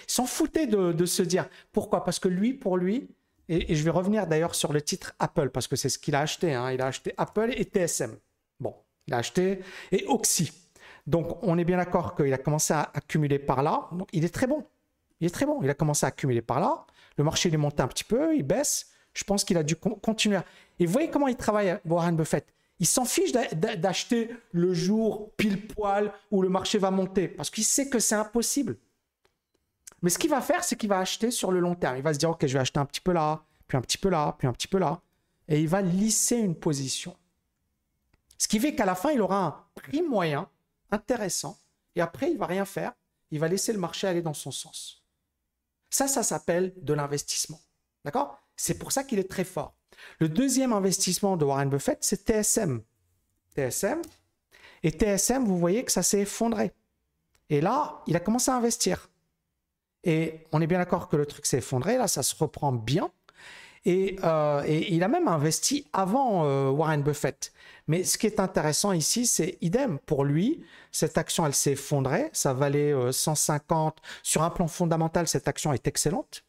[0.08, 2.04] Il s'en foutait de, se dire pourquoi?
[2.04, 3.10] Parce que lui, pour lui,
[3.50, 6.22] et, je vais revenir d'ailleurs sur le titre Apple, parce que c'est ce qu'il a
[6.22, 6.54] acheté.
[6.54, 8.18] Hein, il a acheté Apple et TSM.
[8.60, 8.76] Bon,
[9.08, 9.60] il a acheté.
[9.92, 10.52] Et Oxy.
[11.08, 13.90] Donc, on est bien d'accord qu'il a commencé à accumuler par là.
[14.12, 14.66] Il est très bon.
[15.20, 15.60] Il est très bon.
[15.62, 16.86] Il a commencé à accumuler par là.
[17.18, 18.88] Le marché, il est monté un petit peu, il baisse.
[19.14, 20.40] Je pense qu'il a dû continuer.
[20.80, 22.46] Et vous voyez comment il travaille, Warren Buffett?
[22.80, 27.64] Il s'en fiche d'acheter le jour pile poil où le marché va monter parce qu'il
[27.64, 28.76] sait que c'est impossible.
[30.02, 31.98] Mais ce qu'il va faire, c'est qu'il va acheter sur le long terme.
[31.98, 33.98] Il va se dire, OK, je vais acheter un petit peu là, puis un petit
[33.98, 35.02] peu là, puis un petit peu là.
[35.48, 37.16] Et il va lisser une position.
[38.38, 40.50] Ce qui fait qu'à la fin, il aura un prix moyen
[40.92, 41.58] intéressant
[41.96, 42.94] et après, il va rien faire.
[43.32, 45.04] Il va laisser le marché aller dans son sens.
[45.90, 47.62] Ça, ça s'appelle de l'investissement.
[48.04, 48.38] D'accord?
[48.56, 49.76] C'est pour ça qu'il est très fort.
[50.20, 52.84] Le deuxième investissement de Warren Buffett, c'est TSM.
[53.56, 54.02] TSM.
[54.84, 56.74] Et TSM, vous voyez que ça s'est effondré.
[57.50, 59.10] Et là, il a commencé à investir.
[60.06, 61.98] Et on est bien d'accord que le truc s'est effondré.
[61.98, 63.10] Là, ça se reprend bien.
[63.88, 67.54] Euh, et, il a même investi avant euh, Warren Buffett.
[67.88, 70.00] Mais ce qui est intéressant ici, c'est idem.
[70.06, 72.30] Pour lui, cette action, elle s'est effondrée.
[72.34, 73.98] Ça valait 150.
[73.98, 76.44] Euh, Sur un plan fondamental, cette action est excellente.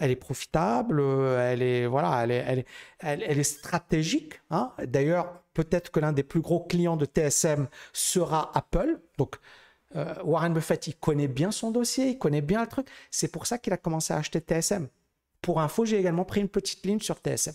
[0.00, 1.00] Elle est profitable.
[1.00, 2.66] Elle est, voilà, elle est, elle est,
[3.00, 4.40] elle, est stratégique.
[4.50, 4.72] Hein.
[4.86, 9.00] D'ailleurs, peut-être que l'un des plus gros clients de TSM sera Apple.
[9.18, 9.36] Donc,
[9.96, 12.88] euh, Warren Buffett, il connaît bien son dossier, il connaît bien le truc.
[13.10, 14.88] C'est pour ça qu'il a commencé à acheter TSM.
[15.40, 17.54] Pour info, j'ai également pris une petite ligne sur TSM.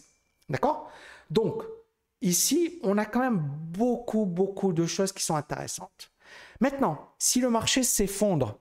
[0.49, 0.89] D'accord?
[1.30, 1.63] Donc,
[2.21, 6.12] ici, on a quand même beaucoup, beaucoup de choses qui sont intéressantes.
[6.60, 8.60] Maintenant, si le marché s'effondre,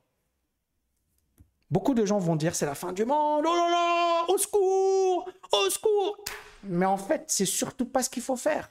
[1.70, 5.28] beaucoup de gens vont dire c'est la fin du monde, oh là là, au secours,
[5.52, 6.24] au secours.
[6.64, 8.70] Mais en fait, c'est surtout pas ce qu'il faut faire.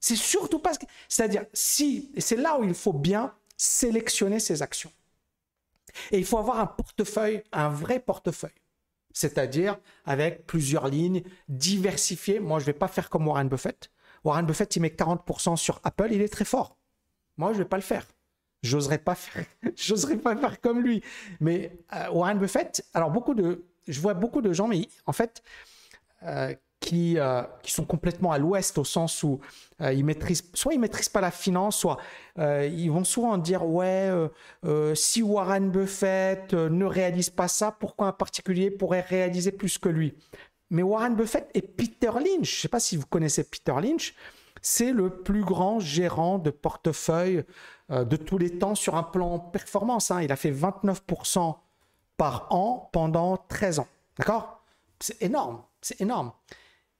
[0.00, 0.86] C'est surtout pas ce que...
[1.08, 4.92] C'est-à-dire, si, c'est là où il faut bien sélectionner ses actions.
[6.10, 8.50] Et il faut avoir un portefeuille, un vrai portefeuille.
[9.12, 12.40] C'est-à-dire avec plusieurs lignes, diversifiées.
[12.40, 13.90] Moi, je ne vais pas faire comme Warren Buffett.
[14.24, 16.76] Warren Buffett, il met 40% sur Apple, il est très fort.
[17.36, 18.06] Moi, je ne vais pas le faire.
[18.62, 19.44] J'oserais pas faire,
[20.22, 21.02] pas faire comme lui.
[21.40, 25.42] Mais euh, Warren Buffett, alors beaucoup de, je vois beaucoup de gens, mais en fait,
[26.22, 29.40] euh, qui, euh, qui sont complètement à l'ouest au sens où
[29.80, 31.96] euh, ils maîtrisent, soit ils maîtrisent pas la finance, soit
[32.38, 34.10] euh, ils vont souvent dire ouais,
[34.94, 40.14] si Warren Buffett ne réalise pas ça, pourquoi un particulier pourrait réaliser plus que lui?
[40.68, 44.14] Mais Warren Buffett et Peter Lynch, je sais pas si vous connaissez Peter Lynch,
[44.60, 47.44] c'est le plus grand gérant de portefeuille
[47.90, 50.10] de tous les temps sur un plan performance.
[50.10, 50.22] Hein.
[50.22, 51.56] Il a fait 29%
[52.16, 53.88] par an pendant 13 ans.
[54.18, 54.62] D'accord?
[55.00, 56.32] C'est énorme, c'est énorme.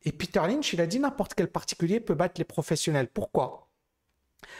[0.04, 3.08] Et Peter Lynch, il a dit n'importe quel particulier peut battre les professionnels.
[3.08, 3.68] Pourquoi?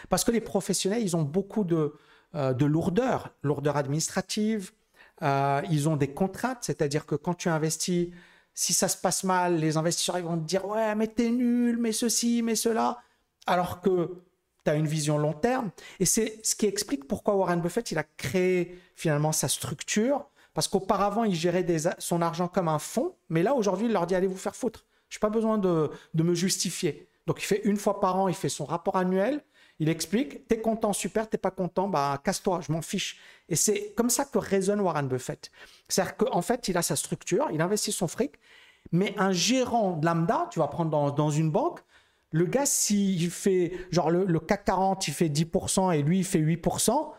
[0.09, 1.94] Parce que les professionnels, ils ont beaucoup de,
[2.35, 4.72] euh, de lourdeur, lourdeur administrative,
[5.22, 8.09] euh, ils ont des contraintes, c'est-à-dire que quand tu investis,
[8.54, 11.76] si ça se passe mal, les investisseurs ils vont te dire ouais mais t'es nul,
[11.78, 12.98] mais ceci, mais cela,
[13.46, 14.22] alors que
[14.64, 15.70] tu as une vision long terme.
[16.00, 20.68] Et c'est ce qui explique pourquoi Warren Buffett il a créé finalement sa structure, parce
[20.68, 21.66] qu'auparavant il gérait
[21.98, 24.85] son argent comme un fonds, mais là aujourd'hui il leur dit allez vous faire foutre.
[25.14, 27.09] Je n'ai pas besoin de, me justifier.
[27.29, 29.44] Donc il fait une fois par an, il fait son rapport annuel,
[29.79, 33.20] il explique, t'es content, super, t'es pas content, bah casse-toi, je m'en fiche.
[33.48, 35.53] Et c'est comme ça que raisonne Warren Buffett.
[35.88, 38.33] C'est-à-dire qu'en fait, il a sa structure, il investit son fric,
[38.90, 41.79] mais un gérant lambda, tu vas prendre dans, une banque,
[42.33, 46.40] le gars, s'il fait, genre le, CAC 40, il fait 10% et lui, il fait
[46.40, 47.12] 8%,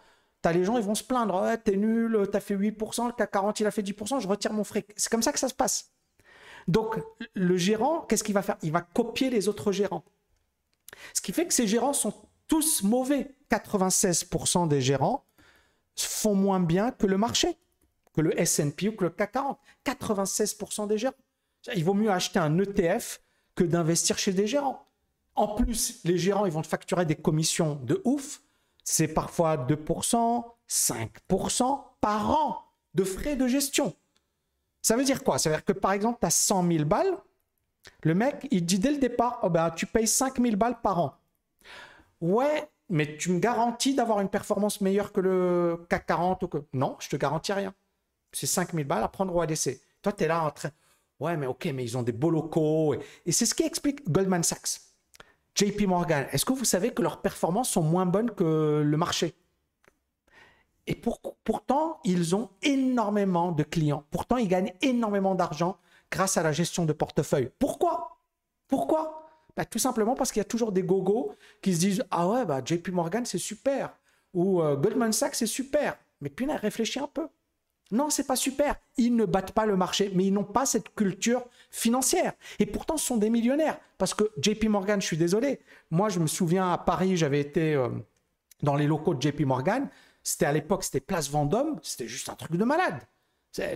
[0.44, 3.60] as les gens, ils vont se plaindre, t'es nul, t'as fait 8%, le CAC 40,
[3.62, 4.88] il a fait 10%, je retire mon fric.
[4.98, 5.95] C'est comme ça que ça se passe.
[6.68, 6.96] Donc,
[7.34, 8.58] le gérant, qu'est-ce qu'il va faire?
[8.64, 10.04] Il va copier les autres gérants.
[11.14, 12.14] Ce qui fait que ces gérants sont
[12.48, 13.36] tous mauvais.
[13.52, 15.26] 96% des gérants
[15.96, 17.58] font moins bien que le marché,
[18.14, 19.60] que le S&P ou que le CAC 40.
[19.86, 21.14] 96% des gérants.
[21.76, 23.22] Il vaut mieux acheter un ETF
[23.56, 24.88] que d'investir chez des gérants.
[25.36, 28.42] En plus, les gérants, ils vont facturer des commissions de ouf.
[28.84, 33.96] C'est parfois 2%, 5% par an de frais de gestion.
[34.86, 35.40] Ça veut dire quoi?
[35.40, 37.18] Ça veut dire que par exemple, tu as 100 000 balles.
[38.04, 41.00] Le mec, il dit dès le départ, oh ben, tu payes 5 000 balles par
[41.00, 41.16] an.
[42.22, 46.58] Ouais, mais tu me garantis d'avoir une performance meilleure que le CAC 40 ou que.
[46.72, 47.74] Non, je te garantis rien.
[48.32, 49.82] C'est 5 000 balles à prendre au ADC.
[50.04, 50.70] Toi, tu es là en train.
[51.20, 52.94] Ouais, mais ok, mais ils ont des beaux locaux.
[53.26, 54.82] Et, c'est ce qui explique Goldman Sachs.
[55.56, 59.34] JP Morgan, est-ce que vous savez que leurs performances sont moins bonnes que le marché?
[60.88, 64.06] Et pourtant, ils ont énormément de clients.
[64.12, 65.78] Pourtant, ils gagnent énormément d'argent
[66.12, 67.50] grâce à la gestion de portefeuille.
[67.58, 68.20] Pourquoi?
[68.68, 69.28] Pourquoi?
[69.58, 72.46] Bah, Tout simplement parce qu'il y a toujours des gogos qui se disent Ah ouais,
[72.46, 73.98] bah, JP Morgan, c'est super.
[74.34, 75.98] Ou euh, Goldman Sachs, c'est super.
[76.22, 77.28] Mais puis, là, réfléchit un peu.
[77.92, 78.76] Non, c'est pas super.
[78.98, 82.34] Ils ne battent pas le marché, mais ils n'ont pas cette culture financière.
[82.60, 83.80] Et pourtant, ce sont des millionnaires.
[83.98, 85.60] Parce que JP Morgan, je suis désolé.
[85.92, 87.90] Moi, je me souviens à Paris, j'avais été euh,
[88.64, 89.88] dans les locaux de JP Morgan.
[90.26, 93.00] C'était à l'époque, c'était Place Vendôme, c'était juste un truc de malade.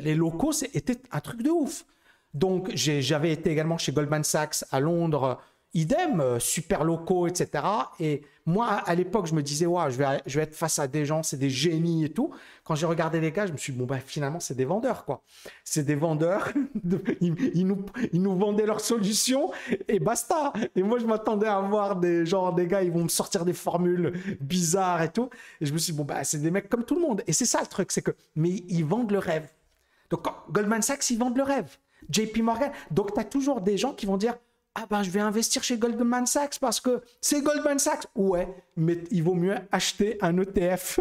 [0.02, 1.86] Les locaux, c'était un truc de ouf.
[2.34, 5.40] Donc, j'avais été également chez Goldman Sachs à Londres
[5.74, 7.64] idem, euh, super locaux, etc.
[8.00, 11.22] Et moi, à l'époque, je me disais, ouais, je vais, être face à des gens,
[11.22, 12.34] c'est des génies et tout.
[12.64, 15.06] Quand j'ai regardé les gars, je me suis dit, bon, bah, finalement, c'est des vendeurs,
[15.06, 15.22] quoi.
[15.64, 16.52] C'est des vendeurs.
[17.22, 19.52] ils, nous, vendaient leurs solutions
[19.88, 20.54] et basta.
[20.76, 23.54] Et moi, je m'attendais à voir des gens, des gars, ils vont me sortir des
[23.54, 25.30] formules bizarres et tout.
[25.62, 27.24] Et je me suis dit, bon, bah, c'est des mecs comme tout le monde.
[27.28, 29.48] Et c'est ça le truc, c'est que, mais ils vendent le rêve.
[30.10, 31.78] Donc, Goldman Sachs, ils vendent le rêve.
[32.10, 32.72] JP Morgan.
[32.90, 34.36] Donc, tu as toujours des gens qui vont dire,
[34.76, 38.06] ah ben je vais investir chez Goldman Sachs parce que c'est Goldman Sachs.
[38.16, 41.00] Ouais, mais il vaut mieux acheter un ETF.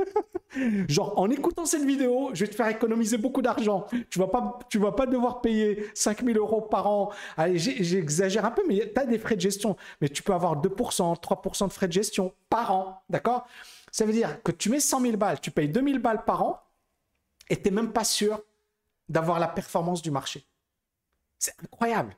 [0.89, 3.87] Genre en écoutant cette vidéo, je vais te faire économiser beaucoup d'argent.
[4.11, 7.13] Tu vas pas, tu vas pas devoir payer 5000 euros par an.
[7.55, 9.77] J'exagère un peu, mais tu as des frais de gestion.
[10.01, 13.03] Mais tu peux avoir 2%, 3% de frais de gestion par an.
[13.09, 13.47] D'accord?
[13.93, 16.61] Ça veut dire que tu mets 100 000 balles, tu payes 2000 balles par an
[17.51, 18.41] et tu n'es même pas sûr
[19.09, 20.47] d'avoir la performance du marché.
[21.39, 22.17] C'est incroyable.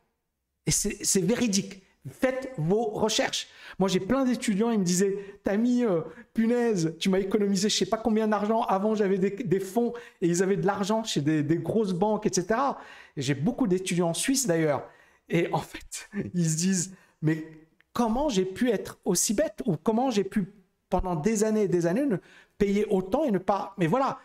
[0.66, 1.82] Et c'est véridique.
[2.08, 3.48] Faites vos recherches.
[3.78, 6.00] Moi, j'ai plein d'étudiants, ils me disaient, t'as mis, euh,
[6.32, 8.62] punaise, tu m'as économisé je sais pas combien d'argent.
[8.62, 9.92] Avant, j'avais des, fonds
[10.22, 12.58] et ils avaient de l'argent chez des, grosses banques, etc.
[13.18, 14.88] j'ai beaucoup d'étudiants en Suisse d'ailleurs.
[15.28, 17.46] Et en fait, ils se disent, mais
[17.92, 20.52] comment j'ai pu être aussi bête ou comment j'ai pu,
[20.88, 22.16] pendant des années et des années, ne
[22.56, 23.74] payer autant et ne pas...
[23.76, 24.18] Mais voilà,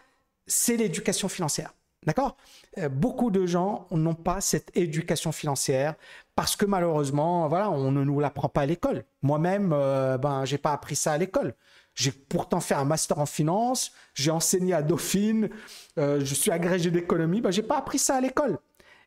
[0.48, 1.74] c'est l'éducation financière.
[2.06, 2.38] D'accord?
[2.78, 5.96] Euh, Beaucoup de gens n'ont pas cette éducation financière
[6.36, 9.06] parce que malheureusement, voilà, on ne nous l'apprend pas à l'école.
[9.22, 11.56] Moi-même, euh, ben, j'ai pas appris ça à l'école.
[11.94, 15.50] J'ai pourtant fait un master en finance, j'ai enseigné à Dauphine,
[15.98, 18.58] euh, je suis agrégé d'économie, ben, j'ai pas appris ça à l'école.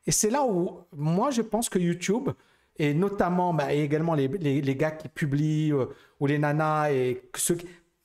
[0.07, 2.31] Et c'est là où moi je pense que YouTube
[2.79, 5.75] et notamment ben, également les, les, gars qui publient
[6.21, 7.59] ou les nanas et ceux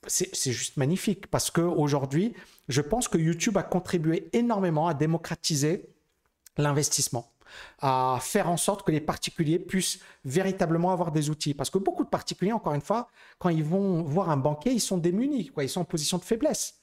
[0.06, 2.34] c'est juste magnifique parce que aujourd'hui
[2.68, 5.88] je pense que YouTube a contribué énormément à démocratiser
[6.56, 7.32] l'investissement,
[7.80, 11.54] à faire en sorte que les particuliers puissent véritablement avoir des outils.
[11.54, 14.80] Parce que beaucoup de particuliers, encore une fois, quand ils vont voir un banquier, ils
[14.80, 16.80] sont démunis, ils sont en position de faiblesse.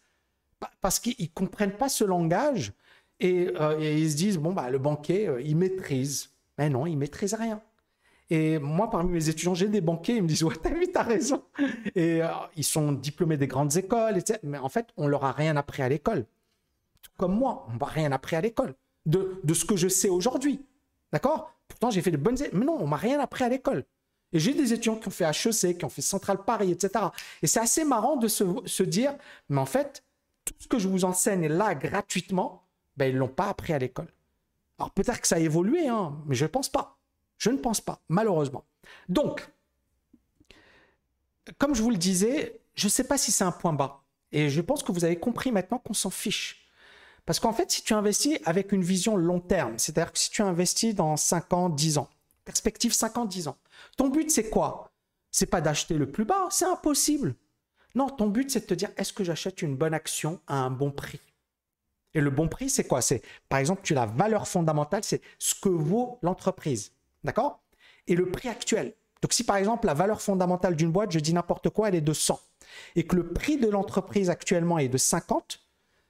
[0.81, 2.73] Parce qu'ils ne comprennent pas ce langage
[3.23, 6.29] euh, et, ils se disent, bon, bah, le banquier, euh, il maîtrise.
[6.57, 7.61] Mais non, il maîtrise rien.
[8.31, 11.03] Et moi, parmi mes étudiants, j'ai des banquiers, ils me disent Ouais, t'as vu, t'as
[11.03, 11.43] raison.
[11.95, 14.39] Et euh, ils sont diplômés des grandes écoles, etc.
[14.43, 16.25] Mais en fait, on leur a rien appris à l'école.
[17.01, 18.73] Tout comme moi, on m'a rien appris à l'école
[19.05, 20.65] de, ce que je sais aujourd'hui.
[21.11, 21.53] D'accord?
[21.67, 22.37] Pourtant, j'ai fait de bonnes.
[22.53, 23.83] Mais non, on m'a rien appris à l'école.
[24.31, 27.07] Et j'ai des étudiants qui ont fait HEC, qui ont fait Centrale Paris, etc.
[27.41, 29.13] Et c'est assez marrant de se, se, dire
[29.49, 30.05] Mais en fait,
[30.45, 32.63] tout ce que je vous enseigne là gratuitement,
[32.95, 34.07] ben, ils ne l'ont pas appris à l'école.
[34.79, 37.00] Alors peut-être que ça a évolué, hein, mais je ne pense pas.
[37.41, 38.65] Je ne pense pas, malheureusement.
[39.09, 39.49] Donc,
[41.57, 44.03] comme je vous le disais, je ne sais pas si c'est un point bas.
[44.31, 46.67] Et je pense que vous avez compris maintenant qu'on s'en fiche.
[47.25, 50.43] Parce qu'en fait, si tu investis avec une vision long terme, c'est-à-dire que si tu
[50.43, 52.09] investis dans 5 ans, 10 ans,
[52.45, 53.57] perspective 5 ans, 10 ans,
[53.97, 54.91] ton but c'est quoi?
[55.31, 57.33] C'est pas d'acheter le plus bas, c'est impossible.
[57.95, 60.69] Non, ton but c'est de te dire est-ce que j'achète une bonne action à un
[60.69, 61.19] bon prix?
[62.13, 63.01] Et le bon prix, c'est quoi?
[63.01, 66.91] C'est par exemple, tu as la valeur fondamentale, c'est ce que vaut l'entreprise.
[67.23, 67.61] D'accord?
[68.07, 68.95] Et le prix actuel.
[69.21, 72.01] Donc si par exemple la valeur fondamentale d'une boîte, je dis n'importe quoi, elle est
[72.01, 72.39] de 100,
[72.95, 75.59] et que le prix de l'entreprise actuellement est de 50,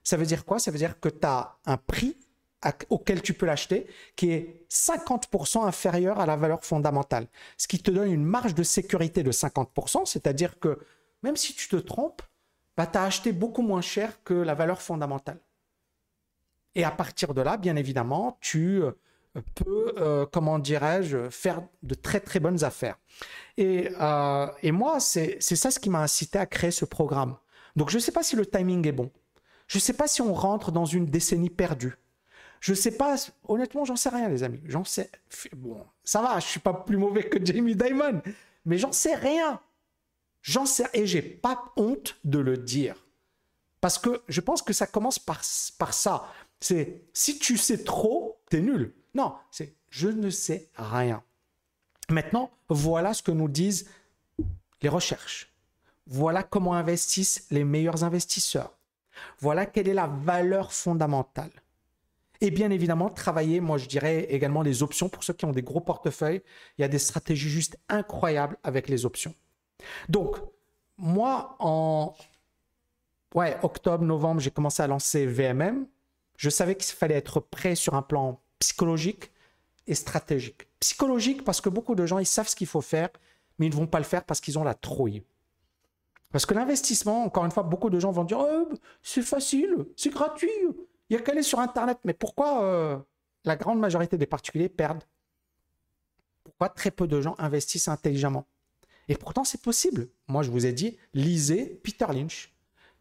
[0.04, 0.60] ça veut dire quoi?
[0.60, 2.18] Ça veut dire que tu as un prix
[2.90, 7.28] auquel tu peux l'acheter qui est 50% inférieur à la valeur fondamentale.
[7.58, 10.80] Ce qui te donne une marge de sécurité de 50%, c'est-à-dire que
[11.24, 12.22] même si tu te trompes,
[12.78, 15.40] bah, tu as acheté beaucoup moins cher que la valeur fondamentale.
[16.76, 18.92] Et à partir de là, bien évidemment, tu euh,
[19.40, 22.98] peut, euh, comment dirais-je, faire de très très bonnes affaires.
[23.58, 27.38] Et, euh, et moi, c'est ça ce qui m'a incité à créer ce programme.
[27.76, 29.12] Donc je ne sais pas si le timing est bon.
[29.68, 31.96] Je ne sais pas si on rentre dans une décennie perdue.
[32.60, 33.16] Je ne sais pas,
[33.48, 34.62] honnêtement, j'en sais rien, les amis.
[34.66, 35.10] J'en sais.
[35.54, 38.22] Bon, ça va, je suis pas plus mauvais que Jamie Dimon,
[38.66, 39.60] mais j'en sais rien.
[40.42, 42.96] J'en sais et j'ai pas honte de le dire.
[43.80, 45.42] Parce que je pense que ça commence par,
[45.80, 46.28] par ça.
[46.60, 48.94] C'est si tu sais trop, tu es nul.
[49.14, 51.22] Non, c'est je ne sais rien.
[52.10, 53.90] Maintenant, voilà ce que nous disent
[54.82, 55.54] les recherches.
[56.08, 58.78] Voilà comment investissent les meilleurs investisseurs.
[59.40, 61.52] Voilà quelle est la valeur fondamentale.
[62.40, 65.62] Et bien évidemment, travailler, moi je dirais également les options pour ceux qui ont des
[65.62, 66.42] gros portefeuilles.
[66.78, 69.36] Il y a des stratégies juste incroyables avec les options.
[70.10, 70.38] Donc,
[70.98, 72.16] moi, en
[73.36, 75.86] ouais, octobre, novembre, j'ai commencé à lancer VMM.
[76.38, 79.32] Je savais qu'il fallait être prêt sur un plan psychologique
[79.88, 80.68] et stratégique.
[80.80, 83.10] Psychologique parce que beaucoup de gens, ils savent ce qu'il faut faire,
[83.58, 85.24] mais ils ne vont pas le faire parce qu'ils ont la trouille.
[86.32, 88.70] Parce que l'investissement, encore une fois, beaucoup de gens vont dire oh,
[89.02, 90.50] c'est facile, c'est gratuit,
[91.10, 91.98] il y a qu'à aller sur Internet.
[92.06, 92.98] Mais pourquoi euh,
[93.44, 95.04] la grande majorité des particuliers perdent?
[96.44, 98.46] Pourquoi très peu de gens investissent intelligemment?
[99.10, 100.08] Et pourtant, c'est possible.
[100.28, 102.54] Moi, je vous ai dit, lisez Peter Lynch.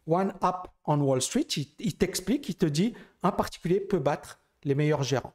[0.07, 1.47] One Up on Wall Street,
[1.79, 5.35] il t'explique, il te dit, un particulier peut battre les meilleurs gérants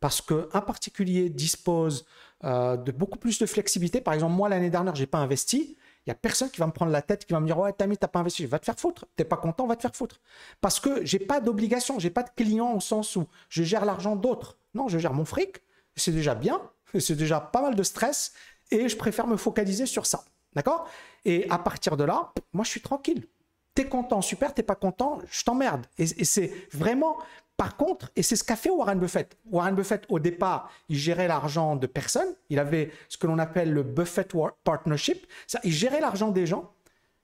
[0.00, 2.04] parce qu'un particulier dispose
[2.44, 4.00] euh, de beaucoup plus de flexibilité.
[4.00, 5.76] Par exemple, moi, l'année dernière, je n'ai pas investi.
[6.06, 7.72] Il n'y a personne qui va me prendre la tête, qui va me dire Ouais,
[7.72, 8.46] Tammy, tu n'as pas investi.
[8.46, 9.06] Va te faire foutre.
[9.16, 10.20] Tu n'es pas content, va te faire foutre.
[10.60, 13.62] Parce que je n'ai pas d'obligation, je n'ai pas de client au sens où je
[13.62, 14.56] gère l'argent d'autres.
[14.74, 15.56] Non, je gère mon fric.
[15.96, 16.60] C'est déjà bien.
[16.98, 18.32] C'est déjà pas mal de stress.
[18.70, 20.24] Et je préfère me focaliser sur ça.
[20.54, 20.88] D'accord?
[21.24, 23.26] Et à partir de là, moi, je suis tranquille.
[23.74, 25.86] Tu es content, super, Tu n'es pas content, je t'emmerde.
[25.98, 27.18] et c'est vraiment
[27.58, 29.36] par contre, et c'est ce qu'a fait Warren Buffett.
[29.50, 32.28] Warren Buffett, au départ, il gérait l'argent de personne.
[32.50, 34.32] Il avait ce que l'on appelle le Buffett
[34.62, 35.26] Partnership.
[35.48, 36.70] Ça, il gérait l'argent des gens.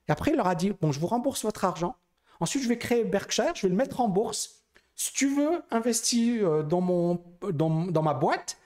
[0.08, 1.94] Et après, il leur a dit, bon, je vous rembourse votre argent.
[2.40, 4.64] Ensuite, je vais créer Berkshire, je vais le mettre en bourse.
[4.96, 8.58] Si tu veux, investir euh, dans, ma boîte.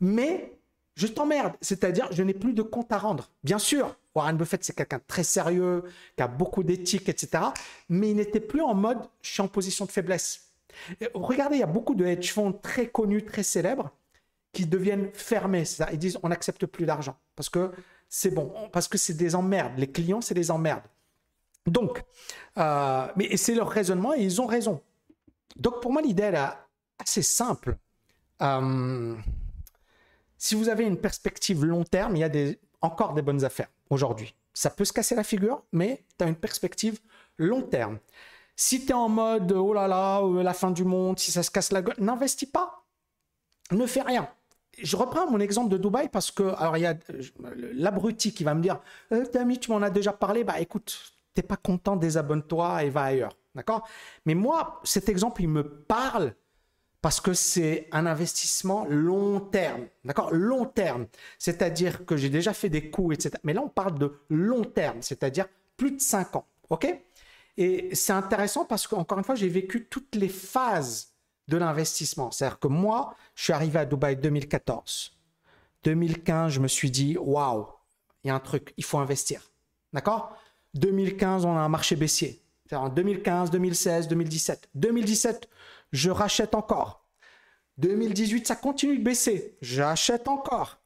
[0.00, 0.58] Mais
[0.94, 1.52] je t'emmerde.
[1.60, 3.28] C'est-à-dire, je n'ai plus de compte à rendre.
[3.44, 5.84] Bien sûr, Warren Buffett, c'est quelqu'un très sérieux,
[6.16, 7.44] qui a beaucoup d'éthique, etc.
[7.90, 10.51] Mais il n'était plus en mode, je suis en position de faiblesse.
[11.14, 13.90] Regardez, il y a beaucoup de hedge funds très connus, très célèbres,
[14.52, 15.64] qui deviennent fermés.
[15.92, 17.72] Ils disent, on n'accepte plus d'argent parce que
[18.08, 19.72] c'est bon, parce que c'est des emmerdes.
[19.78, 20.84] Les clients, c'est des emmerdes.
[21.66, 22.02] Donc,
[22.58, 24.82] euh, mais c'est leur raisonnement et ils ont raison.
[25.56, 26.38] Donc, pour moi, l'idée, est
[26.98, 27.76] assez simple.
[28.42, 29.16] Euh,
[30.36, 34.34] si vous avez une perspective long terme, il y a encore des bonnes affaires aujourd'hui.
[34.52, 36.98] Ça peut se casser la figure, mais tu as une perspective
[37.38, 37.98] long terme.
[38.56, 41.42] Si tu es en mode oh là là, euh, la fin du monde, si ça
[41.42, 42.84] se casse la gueule, n'investis pas.
[43.70, 44.28] Ne fais rien.
[44.78, 46.94] Je reprends mon exemple de Dubaï parce que, alors il y a
[47.74, 48.80] l'abruti qui va me dire
[49.12, 53.04] euh, Tami, tu m'en as déjà parlé, bah écoute, t'es pas content, désabonne-toi et va
[53.04, 53.36] ailleurs.
[53.54, 53.86] D'accord?
[54.24, 56.34] Mais moi, cet exemple, il me parle
[57.02, 59.86] parce que c'est un investissement long terme.
[60.04, 60.32] D'accord?
[60.32, 61.06] Long terme.
[61.38, 63.34] C'est-à-dire que j'ai déjà fait des coûts, etc.
[63.44, 65.46] Mais là, on parle de long terme, c'est-à-dire
[65.76, 66.46] plus de 5 ans.
[66.70, 66.86] OK?
[67.56, 71.12] Et c'est intéressant parce qu'encore une fois, j'ai vécu toutes les phases
[71.48, 72.30] de l'investissement.
[72.30, 75.16] C'est-à-dire que moi, je suis arrivé à Dubaï 2014.
[75.84, 77.66] 2015, je me suis dit, waouh,
[78.24, 79.50] il y a un truc, il faut investir.
[79.92, 80.36] D'accord?
[80.74, 82.42] 2015, on a un marché baissier.
[82.72, 84.68] En 2015, 2016, 2017.
[84.74, 85.48] 2017,
[85.92, 87.04] je rachète encore.
[87.78, 90.78] 2018, ça continue de baisser, j'achète encore.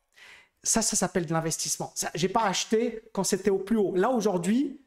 [0.62, 1.93] Ça, ça s'appelle de l'investissement.
[2.14, 3.95] Je n'ai pas acheté quand c'était au plus haut.
[3.95, 4.81] Là, aujourd'hui,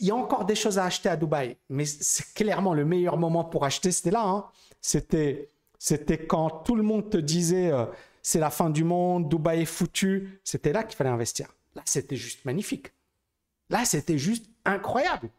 [0.00, 3.18] il y a encore des choses à acheter à Dubaï, mais c'est clairement le meilleur
[3.18, 4.24] moment pour acheter, c'était là.
[4.24, 4.44] Hein.
[4.80, 7.84] C'était, quand tout le monde te disait euh,
[8.22, 10.40] c'est la fin du monde, Dubaï est foutu.
[10.42, 11.54] C'était là qu'il fallait investir.
[11.74, 12.92] Là, c'était juste magnifique.
[13.68, 15.30] Là, c'était juste incroyable.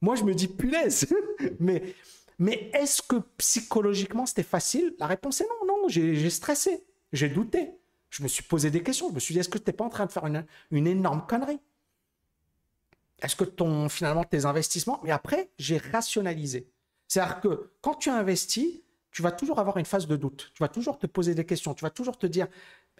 [0.00, 1.08] Moi, je me dis punaise.
[1.60, 1.94] mais
[2.38, 4.94] mais est-ce que psychologiquement c'était facile?
[5.00, 7.72] La réponse est non, non, j'ai stressé, j'ai douté.
[8.10, 9.08] Je me suis posé des questions.
[9.10, 10.24] Je me suis dit, est-ce que tu n'es pas en train de faire
[10.70, 11.58] une énorme connerie?
[13.22, 15.00] Est-ce que ton, finalement tes investissements.
[15.02, 16.70] Mais après, j'ai rationalisé.
[17.08, 20.52] C'est-à-dire que quand tu investis, tu vas toujours avoir une phase de doute.
[20.54, 21.74] Tu vas toujours te poser des questions.
[21.74, 22.46] Tu vas toujours te dire,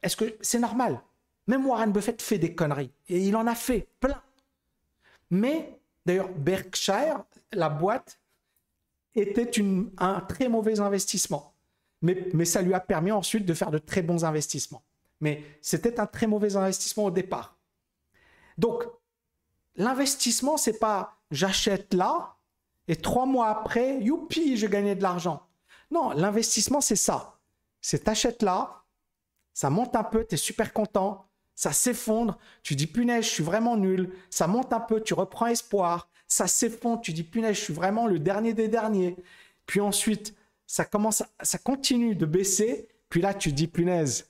[0.03, 1.01] est-ce que c'est normal?
[1.47, 2.91] Même Warren Buffett fait des conneries.
[3.09, 4.21] Et il en a fait plein.
[5.31, 8.19] Mais d'ailleurs, Berkshire, la boîte,
[9.15, 9.51] était
[9.99, 11.55] un très mauvais investissement.
[12.03, 14.83] Mais, mais ça lui a permis ensuite de faire de très bons investissements.
[15.21, 17.57] Mais c'était un très mauvais investissement au départ.
[18.57, 18.85] Donc,
[19.79, 22.37] l'investissement, c'est pas j'achète là
[22.89, 25.47] et trois mois après, youpi, je gagnais de l'argent.
[25.91, 27.39] Non, l'investissement, c'est ça.
[27.81, 28.85] C'est t'achètes là,
[29.55, 33.43] ça monte un peu, tu es super content, ça s'effondre, tu dis punaise, je suis
[33.43, 37.63] vraiment nul, ça monte un peu, tu reprends espoir, ça s'effondre, tu dis punaise, je
[37.63, 39.17] suis vraiment le dernier des derniers.
[39.67, 40.35] Puis ensuite,
[40.67, 44.29] ça commence, ça continue de baisser, puis là tu dis punaise,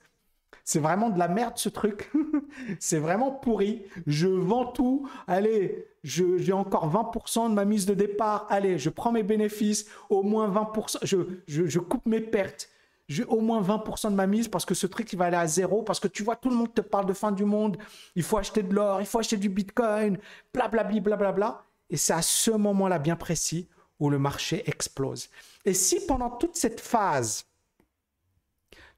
[0.69, 2.11] c'est vraiment de la merde ce truc.
[2.79, 3.87] c'est vraiment pourri.
[4.07, 5.09] Je vends tout.
[5.27, 8.47] Allez, j'ai encore 20% de ma mise de départ.
[8.51, 9.87] Allez, je prends mes bénéfices.
[10.11, 10.99] Au moins 20%.
[11.47, 12.69] Je, coupe mes pertes
[13.09, 15.47] j'ai au moins 20% de ma mise parce que ce truc, il va aller à
[15.47, 15.83] zéro.
[15.83, 17.79] Parce que tu vois, tout le monde te parle de fin du monde.
[18.15, 20.19] Il faut acheter de l'or, il faut acheter du bitcoin,
[20.53, 21.33] blablabla, blablabla.
[21.33, 21.65] Bla.
[21.89, 25.31] Et c'est à ce moment-là bien précis où le marché explose.
[25.65, 27.47] Et si pendant toute cette phase,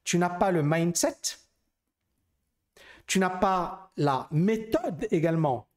[0.03, 1.37] tu n'as pas le mindset,
[3.11, 5.67] tu n'as pas la méthode également,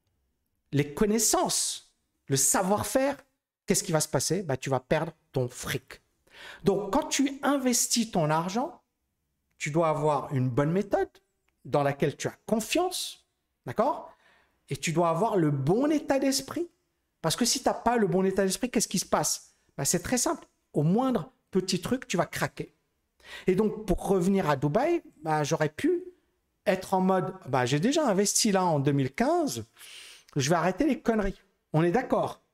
[0.71, 1.93] les connaissances,
[2.29, 3.17] le savoir-faire,
[3.67, 4.45] qu'est-ce qui va se passer?
[4.45, 6.01] Bah, Tu vas perdre ton fric.
[6.63, 8.81] Donc, quand tu investis ton argent,
[9.59, 11.09] tu dois avoir une bonne méthode
[11.65, 13.27] dans laquelle tu as confiance,
[13.67, 14.15] d'accord?
[14.69, 16.71] Et tu dois avoir le bon état d'esprit.
[17.21, 19.57] Parce que si tu n'as pas le bon état d'esprit, qu'est-ce qui se passe?
[19.77, 20.47] Ben, C'est très simple.
[20.73, 22.77] Au moindre petit truc, tu vas craquer.
[23.49, 26.04] Et donc, pour revenir à Dubaï, ben, j'aurais pu
[26.67, 29.65] être en mode, ben, j'ai déjà investi là en 2015,
[30.37, 31.41] je vais arrêter les conneries.
[31.73, 32.45] On est d'accord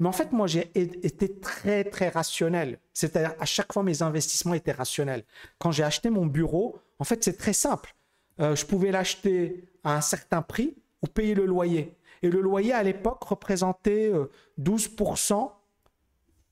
[0.00, 2.78] mais en fait, moi, j'ai été très, très rationnel.
[2.94, 5.24] C'est-à-dire, à chaque fois, mes investissements étaient rationnels.
[5.58, 7.94] Quand j'ai acheté mon bureau, en fait, c'est très simple.
[8.40, 11.94] Euh, je pouvais l'acheter à un certain prix ou payer le loyer.
[12.22, 14.10] Et le loyer, à l'époque, représentait
[14.58, 15.46] 12% euh,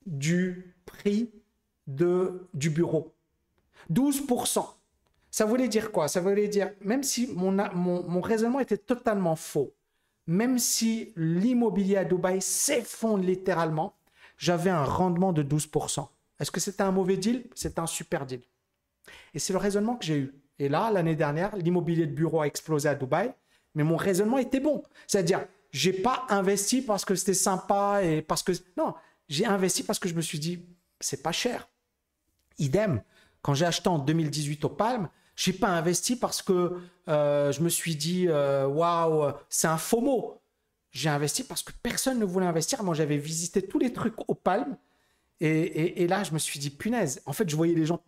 [0.05, 1.31] du prix
[1.87, 3.15] de, du bureau.
[3.91, 4.63] 12%.
[5.31, 6.07] Ça voulait dire quoi?
[6.07, 9.75] Ça voulait dire, même si mon, mon, raisonnement était totalement faux,
[10.27, 13.95] même si l'immobilier à Dubaï s'effondre littéralement,
[14.37, 16.07] j'avais un rendement de 12%.
[16.39, 17.45] Est-ce que c'était un mauvais deal?
[17.53, 18.41] C'était un super deal.
[19.33, 20.33] Et c'est le raisonnement que j'ai eu.
[20.57, 23.33] Et là, l'année dernière, l'immobilier de bureau a explosé à Dubaï,
[23.75, 24.83] mais mon raisonnement était bon.
[25.07, 28.95] C'est-à-dire, j'ai pas investi parce que c'était sympa et parce que non,
[29.27, 30.65] j'ai investi parce que je me suis dit
[30.99, 31.69] c'est pas cher.
[32.57, 33.01] Idem,
[33.41, 35.09] quand j'ai acheté en 2018 au Palm,
[35.39, 40.01] J'ai pas investi parce que euh, je me suis dit, euh, waouh, c'est un faux
[40.01, 40.41] mot.
[40.91, 42.83] J'ai investi parce que personne ne voulait investir.
[42.83, 44.75] Moi, j'avais visité tous les trucs au Palme.
[45.39, 48.03] Et, là, je me suis dit, punaise, en fait, je voyais les gens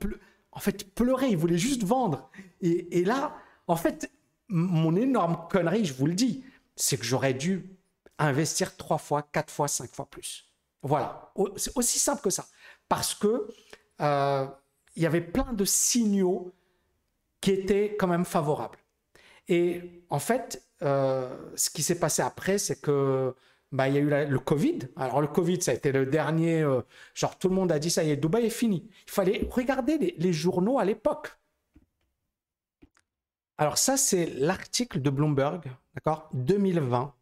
[0.52, 1.30] en fait, pleurer.
[1.30, 2.30] Ils voulaient juste vendre.
[2.60, 4.12] Et, là, en fait,
[4.50, 6.44] mon énorme connerie, je vous le dis,
[6.76, 7.78] c'est que j'aurais dû
[8.20, 10.52] investir trois fois, quatre fois, cinq fois plus.
[10.82, 11.32] Voilà.
[11.56, 12.46] C'est aussi simple que ça.
[12.90, 13.48] Parce que
[14.02, 14.48] euh,
[14.98, 16.54] il y avait plein de signaux
[17.42, 18.78] qui étaient quand même favorables.
[19.48, 23.36] Et en fait, euh, ce qui s'est passé après, c'est que
[23.72, 24.80] bah, il y a eu le Covid.
[24.96, 26.62] Alors le Covid, ça a été le dernier.
[26.62, 26.82] Euh,
[27.14, 28.90] genre tout le monde a dit ça y est, Dubaï est fini.
[29.08, 31.38] Il fallait regarder les, les journaux à l'époque.
[33.58, 35.62] Alors ça, c'est l'article de Bloomberg,
[35.94, 37.14] d'accord, 2020.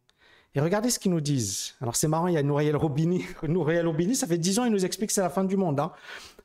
[0.54, 1.74] Et regardez ce qu'ils nous disent.
[1.80, 3.24] Alors c'est marrant, il y a Nouriel Robini.
[3.42, 5.78] Nouriel Robini, ça fait 10 ans, il nous explique que c'est la fin du monde.
[5.78, 5.92] Hein.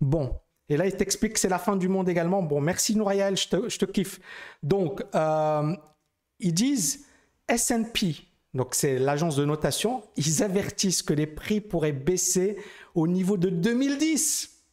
[0.01, 0.39] Bon,
[0.70, 2.41] et là, il t'explique que c'est la fin du monde également.
[2.41, 4.20] Bon, merci Nouriel, je te, kiffe.
[4.63, 5.76] Donc, euh,
[6.39, 7.05] ils disent
[7.47, 8.16] S&P,
[8.53, 12.57] donc c'est l'agence de notation, ils avertissent que les prix pourraient baisser
[12.95, 14.63] au niveau de 2010,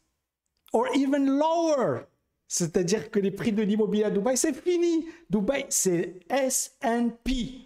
[0.73, 2.03] or even lower.
[2.49, 5.07] C'est-à-dire que les prix de l'immobilier à Dubaï, c'est fini.
[5.31, 7.63] Dubaï, c'est S&P.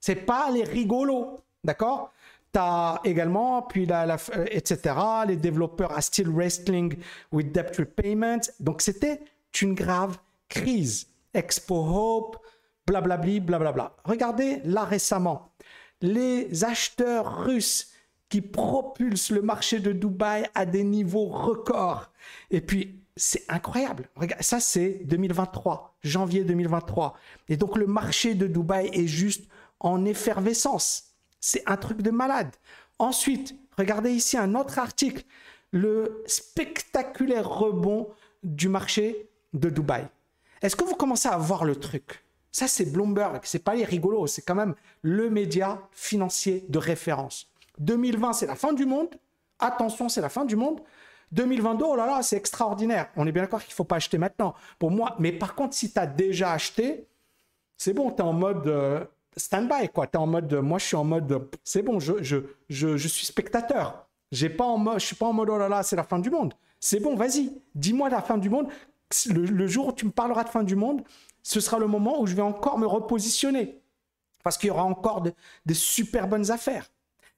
[0.00, 2.12] C'est pas les rigolos, d'accord?
[2.52, 4.94] Tu as également, puis la, euh, etc.,
[5.26, 6.96] les développeurs are still wrestling
[7.32, 8.40] with debt repayment.
[8.60, 9.20] Donc, c'était
[9.60, 10.18] une grave
[10.48, 11.06] crise.
[11.34, 12.38] Expo Hope,
[12.86, 13.94] blablabli, blablabla.
[14.04, 15.52] Regardez là récemment,
[16.00, 17.92] les acheteurs russes
[18.28, 22.10] qui propulsent le marché de Dubaï à des niveaux records.
[22.50, 24.08] Et puis, c'est incroyable.
[24.16, 27.16] Regarde, ça, c'est 2023, janvier 2023.
[27.48, 29.48] Et donc, le marché de Dubaï est juste
[29.80, 31.07] en effervescence.
[31.40, 32.54] C'est un truc de malade.
[32.98, 35.24] Ensuite, regardez ici un autre article,
[35.70, 38.08] le spectaculaire rebond
[38.42, 40.06] du marché de Dubaï.
[40.62, 42.24] Est-ce que vous commencez à voir le truc?
[42.50, 47.52] Ça, c'est Bloomberg, c'est pas les rigolos, c'est quand même le média financier de référence.
[47.78, 49.14] 2020, c'est la fin du monde.
[49.58, 50.80] Attention, c'est la fin du monde.
[51.32, 53.10] 2022, oh là là, c'est extraordinaire.
[53.16, 54.54] On est bien d'accord qu'il ne faut pas acheter maintenant.
[54.78, 57.06] Pour moi, mais par contre, si tu as déjà acheté,
[57.76, 59.04] c'est bon, tu es en mode euh,
[59.38, 60.06] stand-by, quoi.
[60.12, 62.36] es en mode, moi, je suis en mode, c'est bon, je, je,
[62.68, 64.06] je, je, suis spectateur.
[64.30, 66.18] J'ai pas en mode, je suis pas en mode, oh là là, c'est la fin
[66.18, 66.54] du monde.
[66.80, 68.68] C'est bon, vas-y, dis-moi la fin du monde.
[69.30, 71.02] Le, jour où tu me parleras de fin du monde,
[71.42, 73.80] ce sera le moment où je vais encore me repositionner.
[74.44, 75.22] Parce qu'il y aura encore
[75.66, 76.90] des super bonnes affaires.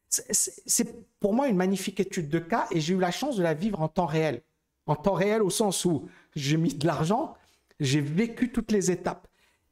[0.08, 3.54] C'est pour moi une magnifique étude de cas et j'ai eu la chance de la
[3.54, 4.42] vivre en temps réel.
[4.86, 7.34] En temps réel au sens où j'ai mis de l'argent,
[7.78, 9.28] j'ai vécu toutes les étapes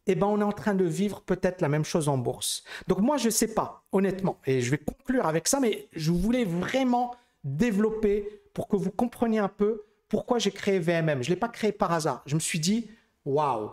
[0.09, 2.65] eh ben, on est en train de vivre peut-être la même chose en bourse.
[2.89, 6.11] Donc moi, je ne sais pas, honnêtement, et je vais conclure avec ça, mais je
[6.11, 11.23] voulais vraiment développer pour que vous compreniez un peu pourquoi j'ai créé VMM.
[11.23, 12.23] Je ne l'ai pas créé par hasard.
[12.27, 12.91] Je me suis dit,
[13.25, 13.71] waouh,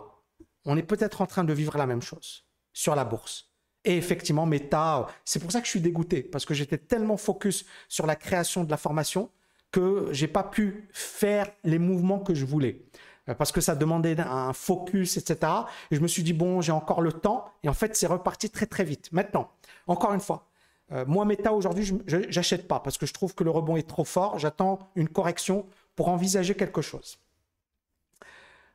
[0.66, 3.50] on est peut-être en train de vivre la même chose sur la bourse.
[3.84, 7.64] Et effectivement, Meta, c'est pour ça que je suis dégoûté, parce que j'étais tellement focus
[7.88, 9.30] sur la création de la formation
[9.70, 12.84] que j'ai pas pu faire les mouvements que je voulais.
[13.28, 15.52] Euh, parce que ça demandait un focus, etc.
[15.90, 17.46] Et je me suis dit, bon, j'ai encore le temps.
[17.62, 19.10] Et en fait, c'est reparti très, très vite.
[19.12, 19.50] Maintenant,
[19.86, 20.46] encore une fois,
[20.92, 23.88] euh, moi, Meta, aujourd'hui, je n'achète pas parce que je trouve que le rebond est
[23.88, 24.38] trop fort.
[24.38, 25.66] J'attends une correction
[25.96, 27.18] pour envisager quelque chose.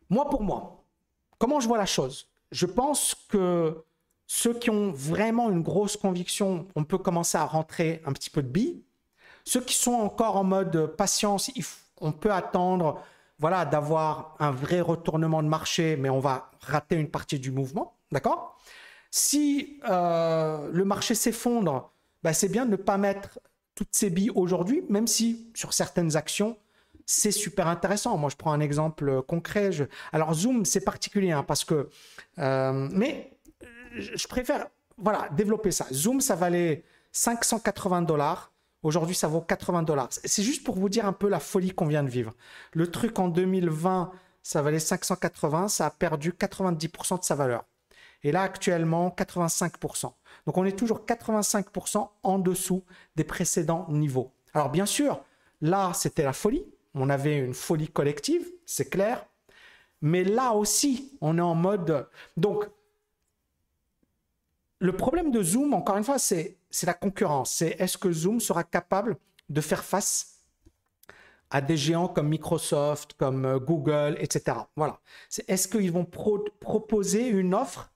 [0.10, 0.84] Moi, pour moi,
[1.38, 2.28] comment je vois la chose?
[2.52, 3.86] Je pense que
[4.28, 8.42] ceux qui ont vraiment une grosse conviction, on peut commencer à rentrer un petit peu
[8.42, 8.84] de billes.
[9.46, 11.50] Ceux qui sont encore en mode patience,
[12.02, 13.02] on peut attendre
[13.42, 17.98] voilà, d'avoir un vrai retournement de marché, mais on va rater une partie du mouvement,
[18.12, 18.58] d'accord?
[19.10, 21.92] Si euh, le marché s'effondre,
[22.24, 23.40] bah, c'est bien de ne pas mettre
[23.76, 26.56] toutes ces billes aujourd'hui, même si sur certaines actions,
[27.08, 28.16] c'est super intéressant.
[28.16, 29.72] Moi, je prends un exemple concret.
[30.14, 31.90] Alors, Zoom, c'est particulier hein, parce que...
[32.38, 33.32] Euh, mais
[33.92, 34.68] je préfère
[34.98, 35.88] voilà, développer ça.
[35.92, 38.51] Zoom, ça valait 580 dollars.
[38.84, 40.10] Aujourd'hui, ça vaut 80 dollars.
[40.12, 42.34] C'est juste pour vous dire un peu la folie qu'on vient de vivre.
[42.74, 44.12] Le truc en 2020,
[44.42, 47.64] ça valait 580, ça a perdu 90% de sa valeur.
[48.24, 50.14] Et là, actuellement, 85%.
[50.46, 52.84] Donc, on est toujours 85% en dessous
[53.16, 54.32] des précédents niveaux.
[54.54, 55.22] Alors, bien sûr,
[55.62, 56.66] là, c'était la folie.
[56.94, 59.26] On avait une folie collective, c'est clair.
[60.02, 62.08] Mais là aussi, on est en mode.
[62.38, 62.66] Donc,
[64.80, 67.52] le problème de Zoom, encore une fois, c'est la concurrence.
[67.52, 69.18] C'est est-ce que Zoom sera capable
[69.50, 70.42] de faire face
[71.52, 74.58] à des géants comme Microsoft, comme euh, Google, etc.
[74.76, 75.00] Voilà.
[75.48, 77.92] Est-ce qu'ils vont proposer une offre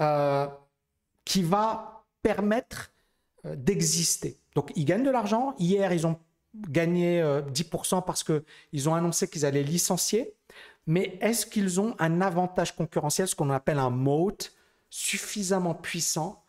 [0.00, 0.46] euh,
[1.24, 2.92] qui va permettre
[3.44, 4.38] euh, d'exister?
[4.54, 5.54] Donc, ils gagnent de l'argent.
[5.58, 6.18] Hier, ils ont
[6.54, 10.32] gagné 10% parce qu'ils ont annoncé qu'ils allaient licencier.
[10.86, 14.38] mais est-ce qu'ils ont un avantage concurrentiel, ce qu'on appelle un moat,
[14.88, 16.45] suffisamment puissant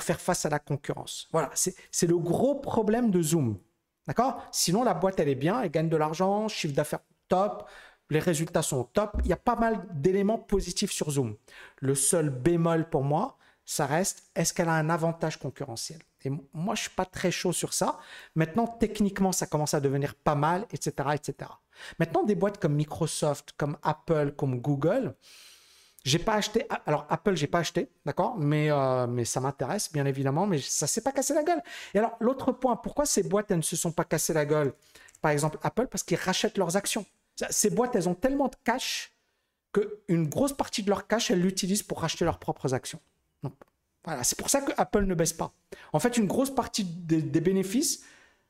[0.00, 3.58] faire face à la concurrence Voilà, c'est le gros problème de Zoom.
[4.06, 4.42] D'accord?
[4.52, 7.68] Sinon, la boîte, elle est bien, elle gagne de l'argent, chiffre d'affaires top,
[8.10, 9.16] les résultats sont top.
[9.24, 11.36] Il y a pas mal d'éléments positifs sur Zoom.
[11.80, 16.00] Le seul bémol pour moi, ça reste, est-ce qu'elle a un avantage concurrentiel?
[16.24, 17.98] Et moi, je suis pas très chaud sur ça.
[18.34, 21.50] Maintenant, techniquement, ça commence à devenir pas mal, etc., etc.
[21.98, 25.14] Maintenant, des boîtes comme Microsoft, comme Apple, comme Google,
[26.04, 26.66] j'ai pas acheté.
[26.86, 30.86] Alors Apple, j'ai pas acheté, d'accord, mais euh, mais ça m'intéresse bien évidemment, mais ça
[30.86, 31.62] s'est pas cassé la gueule.
[31.94, 34.72] Et alors l'autre point, pourquoi ces boîtes elles ne se sont pas cassées la gueule?
[35.20, 37.06] Par exemple Apple, parce qu'ils rachètent leurs actions.
[37.50, 39.12] Ces boîtes, elles ont tellement de cash
[39.72, 43.00] qu'une grosse partie de leur cash, elles l'utilisent pour racheter leurs propres actions.
[44.04, 45.52] Voilà, c'est pour ça que Apple ne baisse pas.
[45.92, 48.02] En fait, une grosse partie des, bénéfices,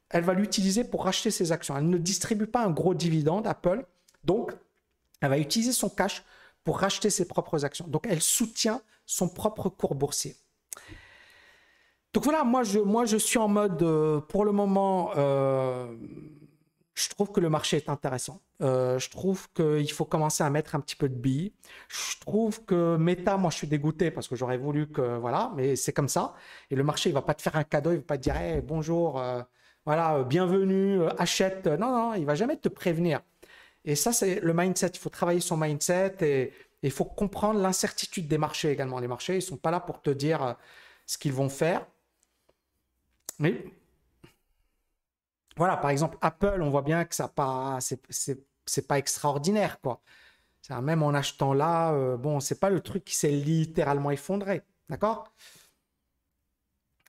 [0.09, 1.77] elle va l'utiliser pour racheter ses actions.
[1.77, 3.85] Elle ne distribue pas un gros dividende, Apple.
[4.25, 4.53] Donc,
[5.21, 6.25] elle va utiliser son cash
[6.65, 7.87] pour racheter ses propres actions.
[7.89, 10.37] Donc, elle soutient son propre cours boursier.
[12.13, 15.97] Donc voilà, moi je, suis en mode, euh, pour le moment, euh,
[16.95, 18.43] je trouve que le marché est intéressant.
[18.61, 21.55] Euh, je trouve qu'il faut commencer à mettre un petit peu de billes.
[21.89, 25.75] Je trouve que Meta, moi, je suis dégoûté parce que j'aurais voulu que, voilà, mais
[25.75, 26.35] c'est comme ça.
[26.71, 28.35] Et le marché, il va pas te faire un cadeau, il va pas te dire,
[28.63, 29.23] bonjour,
[29.87, 31.67] voilà, bienvenue, achète.
[31.67, 33.21] Non, non, il va jamais te prévenir.
[33.85, 34.91] Et ça, c'est le mindset.
[34.95, 36.53] Il faut travailler son mindset et
[36.83, 38.99] il faut comprendre l'incertitude des marchés également.
[39.01, 40.57] Les marchés, ils sont pas là pour te dire
[41.07, 41.87] ce qu'ils vont faire.
[43.39, 43.65] Mais
[45.57, 50.01] voilà, par exemple, Apple, on voit bien que ça pas, c'est pas extraordinaire, quoi.
[50.81, 55.33] Même en achetant là, euh, bon, c'est pas le truc qui s'est littéralement effondré, d'accord?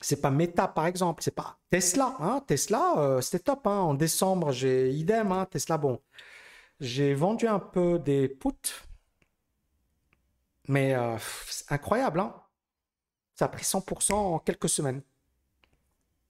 [0.02, 3.94] C'est pas Meta, par exemple, c'est pas Tesla, hein Tesla, euh, c'était top, hein en
[3.94, 6.02] décembre, j'ai idem, hein Tesla, bon,
[6.80, 8.74] j'ai vendu un peu des puts,
[10.68, 11.18] mais euh,
[11.50, 12.36] c'est incroyable, hein
[13.36, 15.02] Ça a pris 100% en quelques semaines.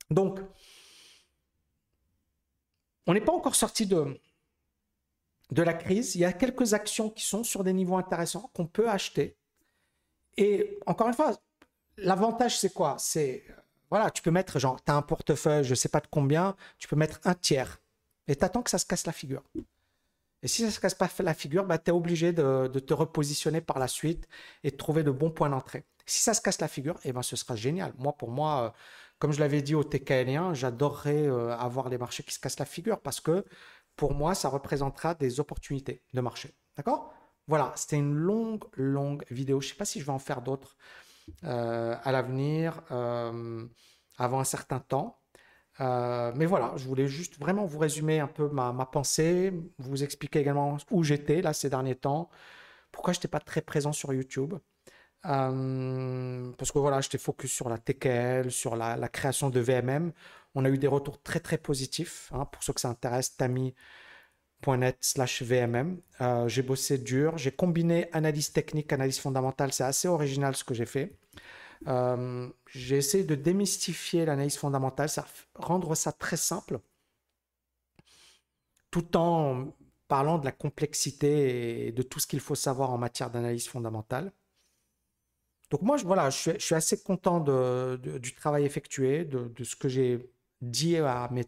[0.09, 0.39] Donc,
[3.07, 4.19] on n'est pas encore sorti de,
[5.51, 6.15] de la crise.
[6.15, 9.37] Il y a quelques actions qui sont sur des niveaux intéressants qu'on peut acheter.
[10.37, 11.37] Et encore une fois,
[11.97, 12.95] l'avantage, c'est quoi?
[12.99, 13.43] C'est,
[13.89, 16.55] voilà, tu peux mettre, genre, tu as un portefeuille, je ne sais pas de combien,
[16.79, 17.79] tu peux mettre un tiers.
[18.27, 19.43] Et tu attends que ça se casse la figure.
[20.43, 23.61] Et si ça se casse pas la figure, bah, tu es obligé de, te repositionner
[23.61, 24.27] par la suite
[24.63, 25.85] et de trouver de bons points d'entrée.
[26.05, 27.93] Si ça se casse la figure, eh ben, ce sera génial.
[27.97, 28.69] Moi, pour moi, euh,
[29.19, 32.65] comme je l'avais dit au TKLien, j'adorerais euh, avoir les marchés qui se cassent la
[32.65, 33.45] figure parce que
[33.95, 36.53] pour moi, ça représentera des opportunités de marché.
[36.75, 37.13] D'accord?
[37.47, 39.61] Voilà, c'était une longue, longue vidéo.
[39.61, 40.75] Je ne sais pas si je vais en faire d'autres
[41.45, 45.22] euh, à l'avenir, avant un certain temps.
[45.79, 50.39] Mais voilà, je voulais juste vraiment vous résumer un peu ma, ma pensée, vous expliquer
[50.39, 52.29] également où j'étais là ces derniers temps,
[52.91, 54.55] pourquoi je n'étais pas très présent sur YouTube.
[55.25, 60.11] Euh, parce que voilà, j'étais focus sur la TKL, sur la, création de VMM.
[60.55, 62.29] On a eu des retours très très positifs.
[62.33, 65.99] Hein, pour ceux que ça intéresse, tami.net slash VMM.
[66.21, 67.37] Euh, j'ai bossé dur.
[67.37, 69.71] J'ai combiné analyse technique, analyse fondamentale.
[69.73, 71.17] C'est assez original ce que j'ai fait.
[71.87, 75.09] Euh, j'ai essayé de démystifier l'analyse fondamentale,
[75.55, 76.79] rendre ça très simple,
[78.91, 79.73] tout en
[80.07, 84.31] parlant de la complexité et de tout ce qu'il faut savoir en matière d'analyse fondamentale.
[85.71, 90.29] Donc moi, je, voilà, je suis, assez content du travail effectué, de, ce que j'ai
[90.61, 91.45] dit à mes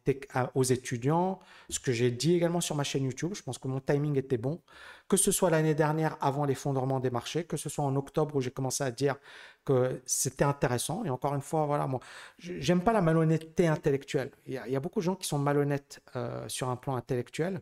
[0.56, 3.34] aux étudiants, ce que j'ai dit également sur ma chaîne YouTube.
[3.36, 4.62] Je pense que mon timing était bon,
[5.08, 8.42] que ce soit l'année dernière avant l'effondrement des marchés, que ce soit en octobre où
[8.42, 9.16] j'ai commencé à dire
[9.64, 11.04] que c'était intéressant.
[11.06, 12.00] Et encore une fois, voilà, moi,
[12.40, 14.32] j'aime pas la malhonnêteté intellectuelle.
[14.48, 17.62] Il y, a, beaucoup de gens qui sont malhonnêtes euh, sur un plan intellectuel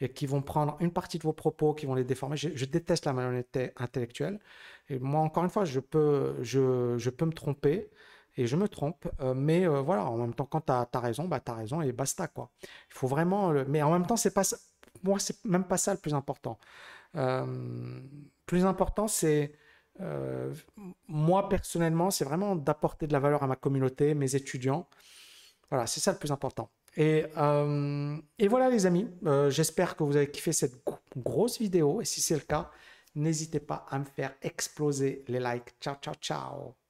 [0.00, 2.36] et qui vont prendre une partie de vos propos, qui vont les déformer.
[2.36, 4.38] Je, déteste la malhonnêteté intellectuelle.
[4.88, 7.90] Et moi, encore une fois, je peux, je, je peux me tromper
[8.36, 9.08] et je me trompe.
[9.20, 11.80] Euh, mais euh, voilà, en même temps, quand tu as, raison, bah, tu as raison
[11.80, 12.28] et basta.
[12.28, 12.50] quoi.
[12.62, 13.52] Il faut vraiment.
[13.66, 14.44] Mais en même temps, c'est pas
[15.04, 16.58] moi, c'est même pas ça le plus important.
[17.16, 18.00] Euh,
[18.46, 19.52] plus important, c'est.
[21.08, 24.88] moi, personnellement, c'est vraiment d'apporter de la valeur à ma communauté, mes étudiants.
[25.70, 26.70] Voilà, c'est ça le plus important.
[26.96, 28.16] Et, euh,
[28.48, 30.82] voilà les amis, euh, j'espère que vous avez kiffé cette
[31.16, 32.00] grosse vidéo.
[32.00, 32.70] Et si c'est le cas,
[33.14, 35.74] n'hésitez pas à me faire exploser les likes.
[35.80, 36.85] Ciao, ciao, ciao.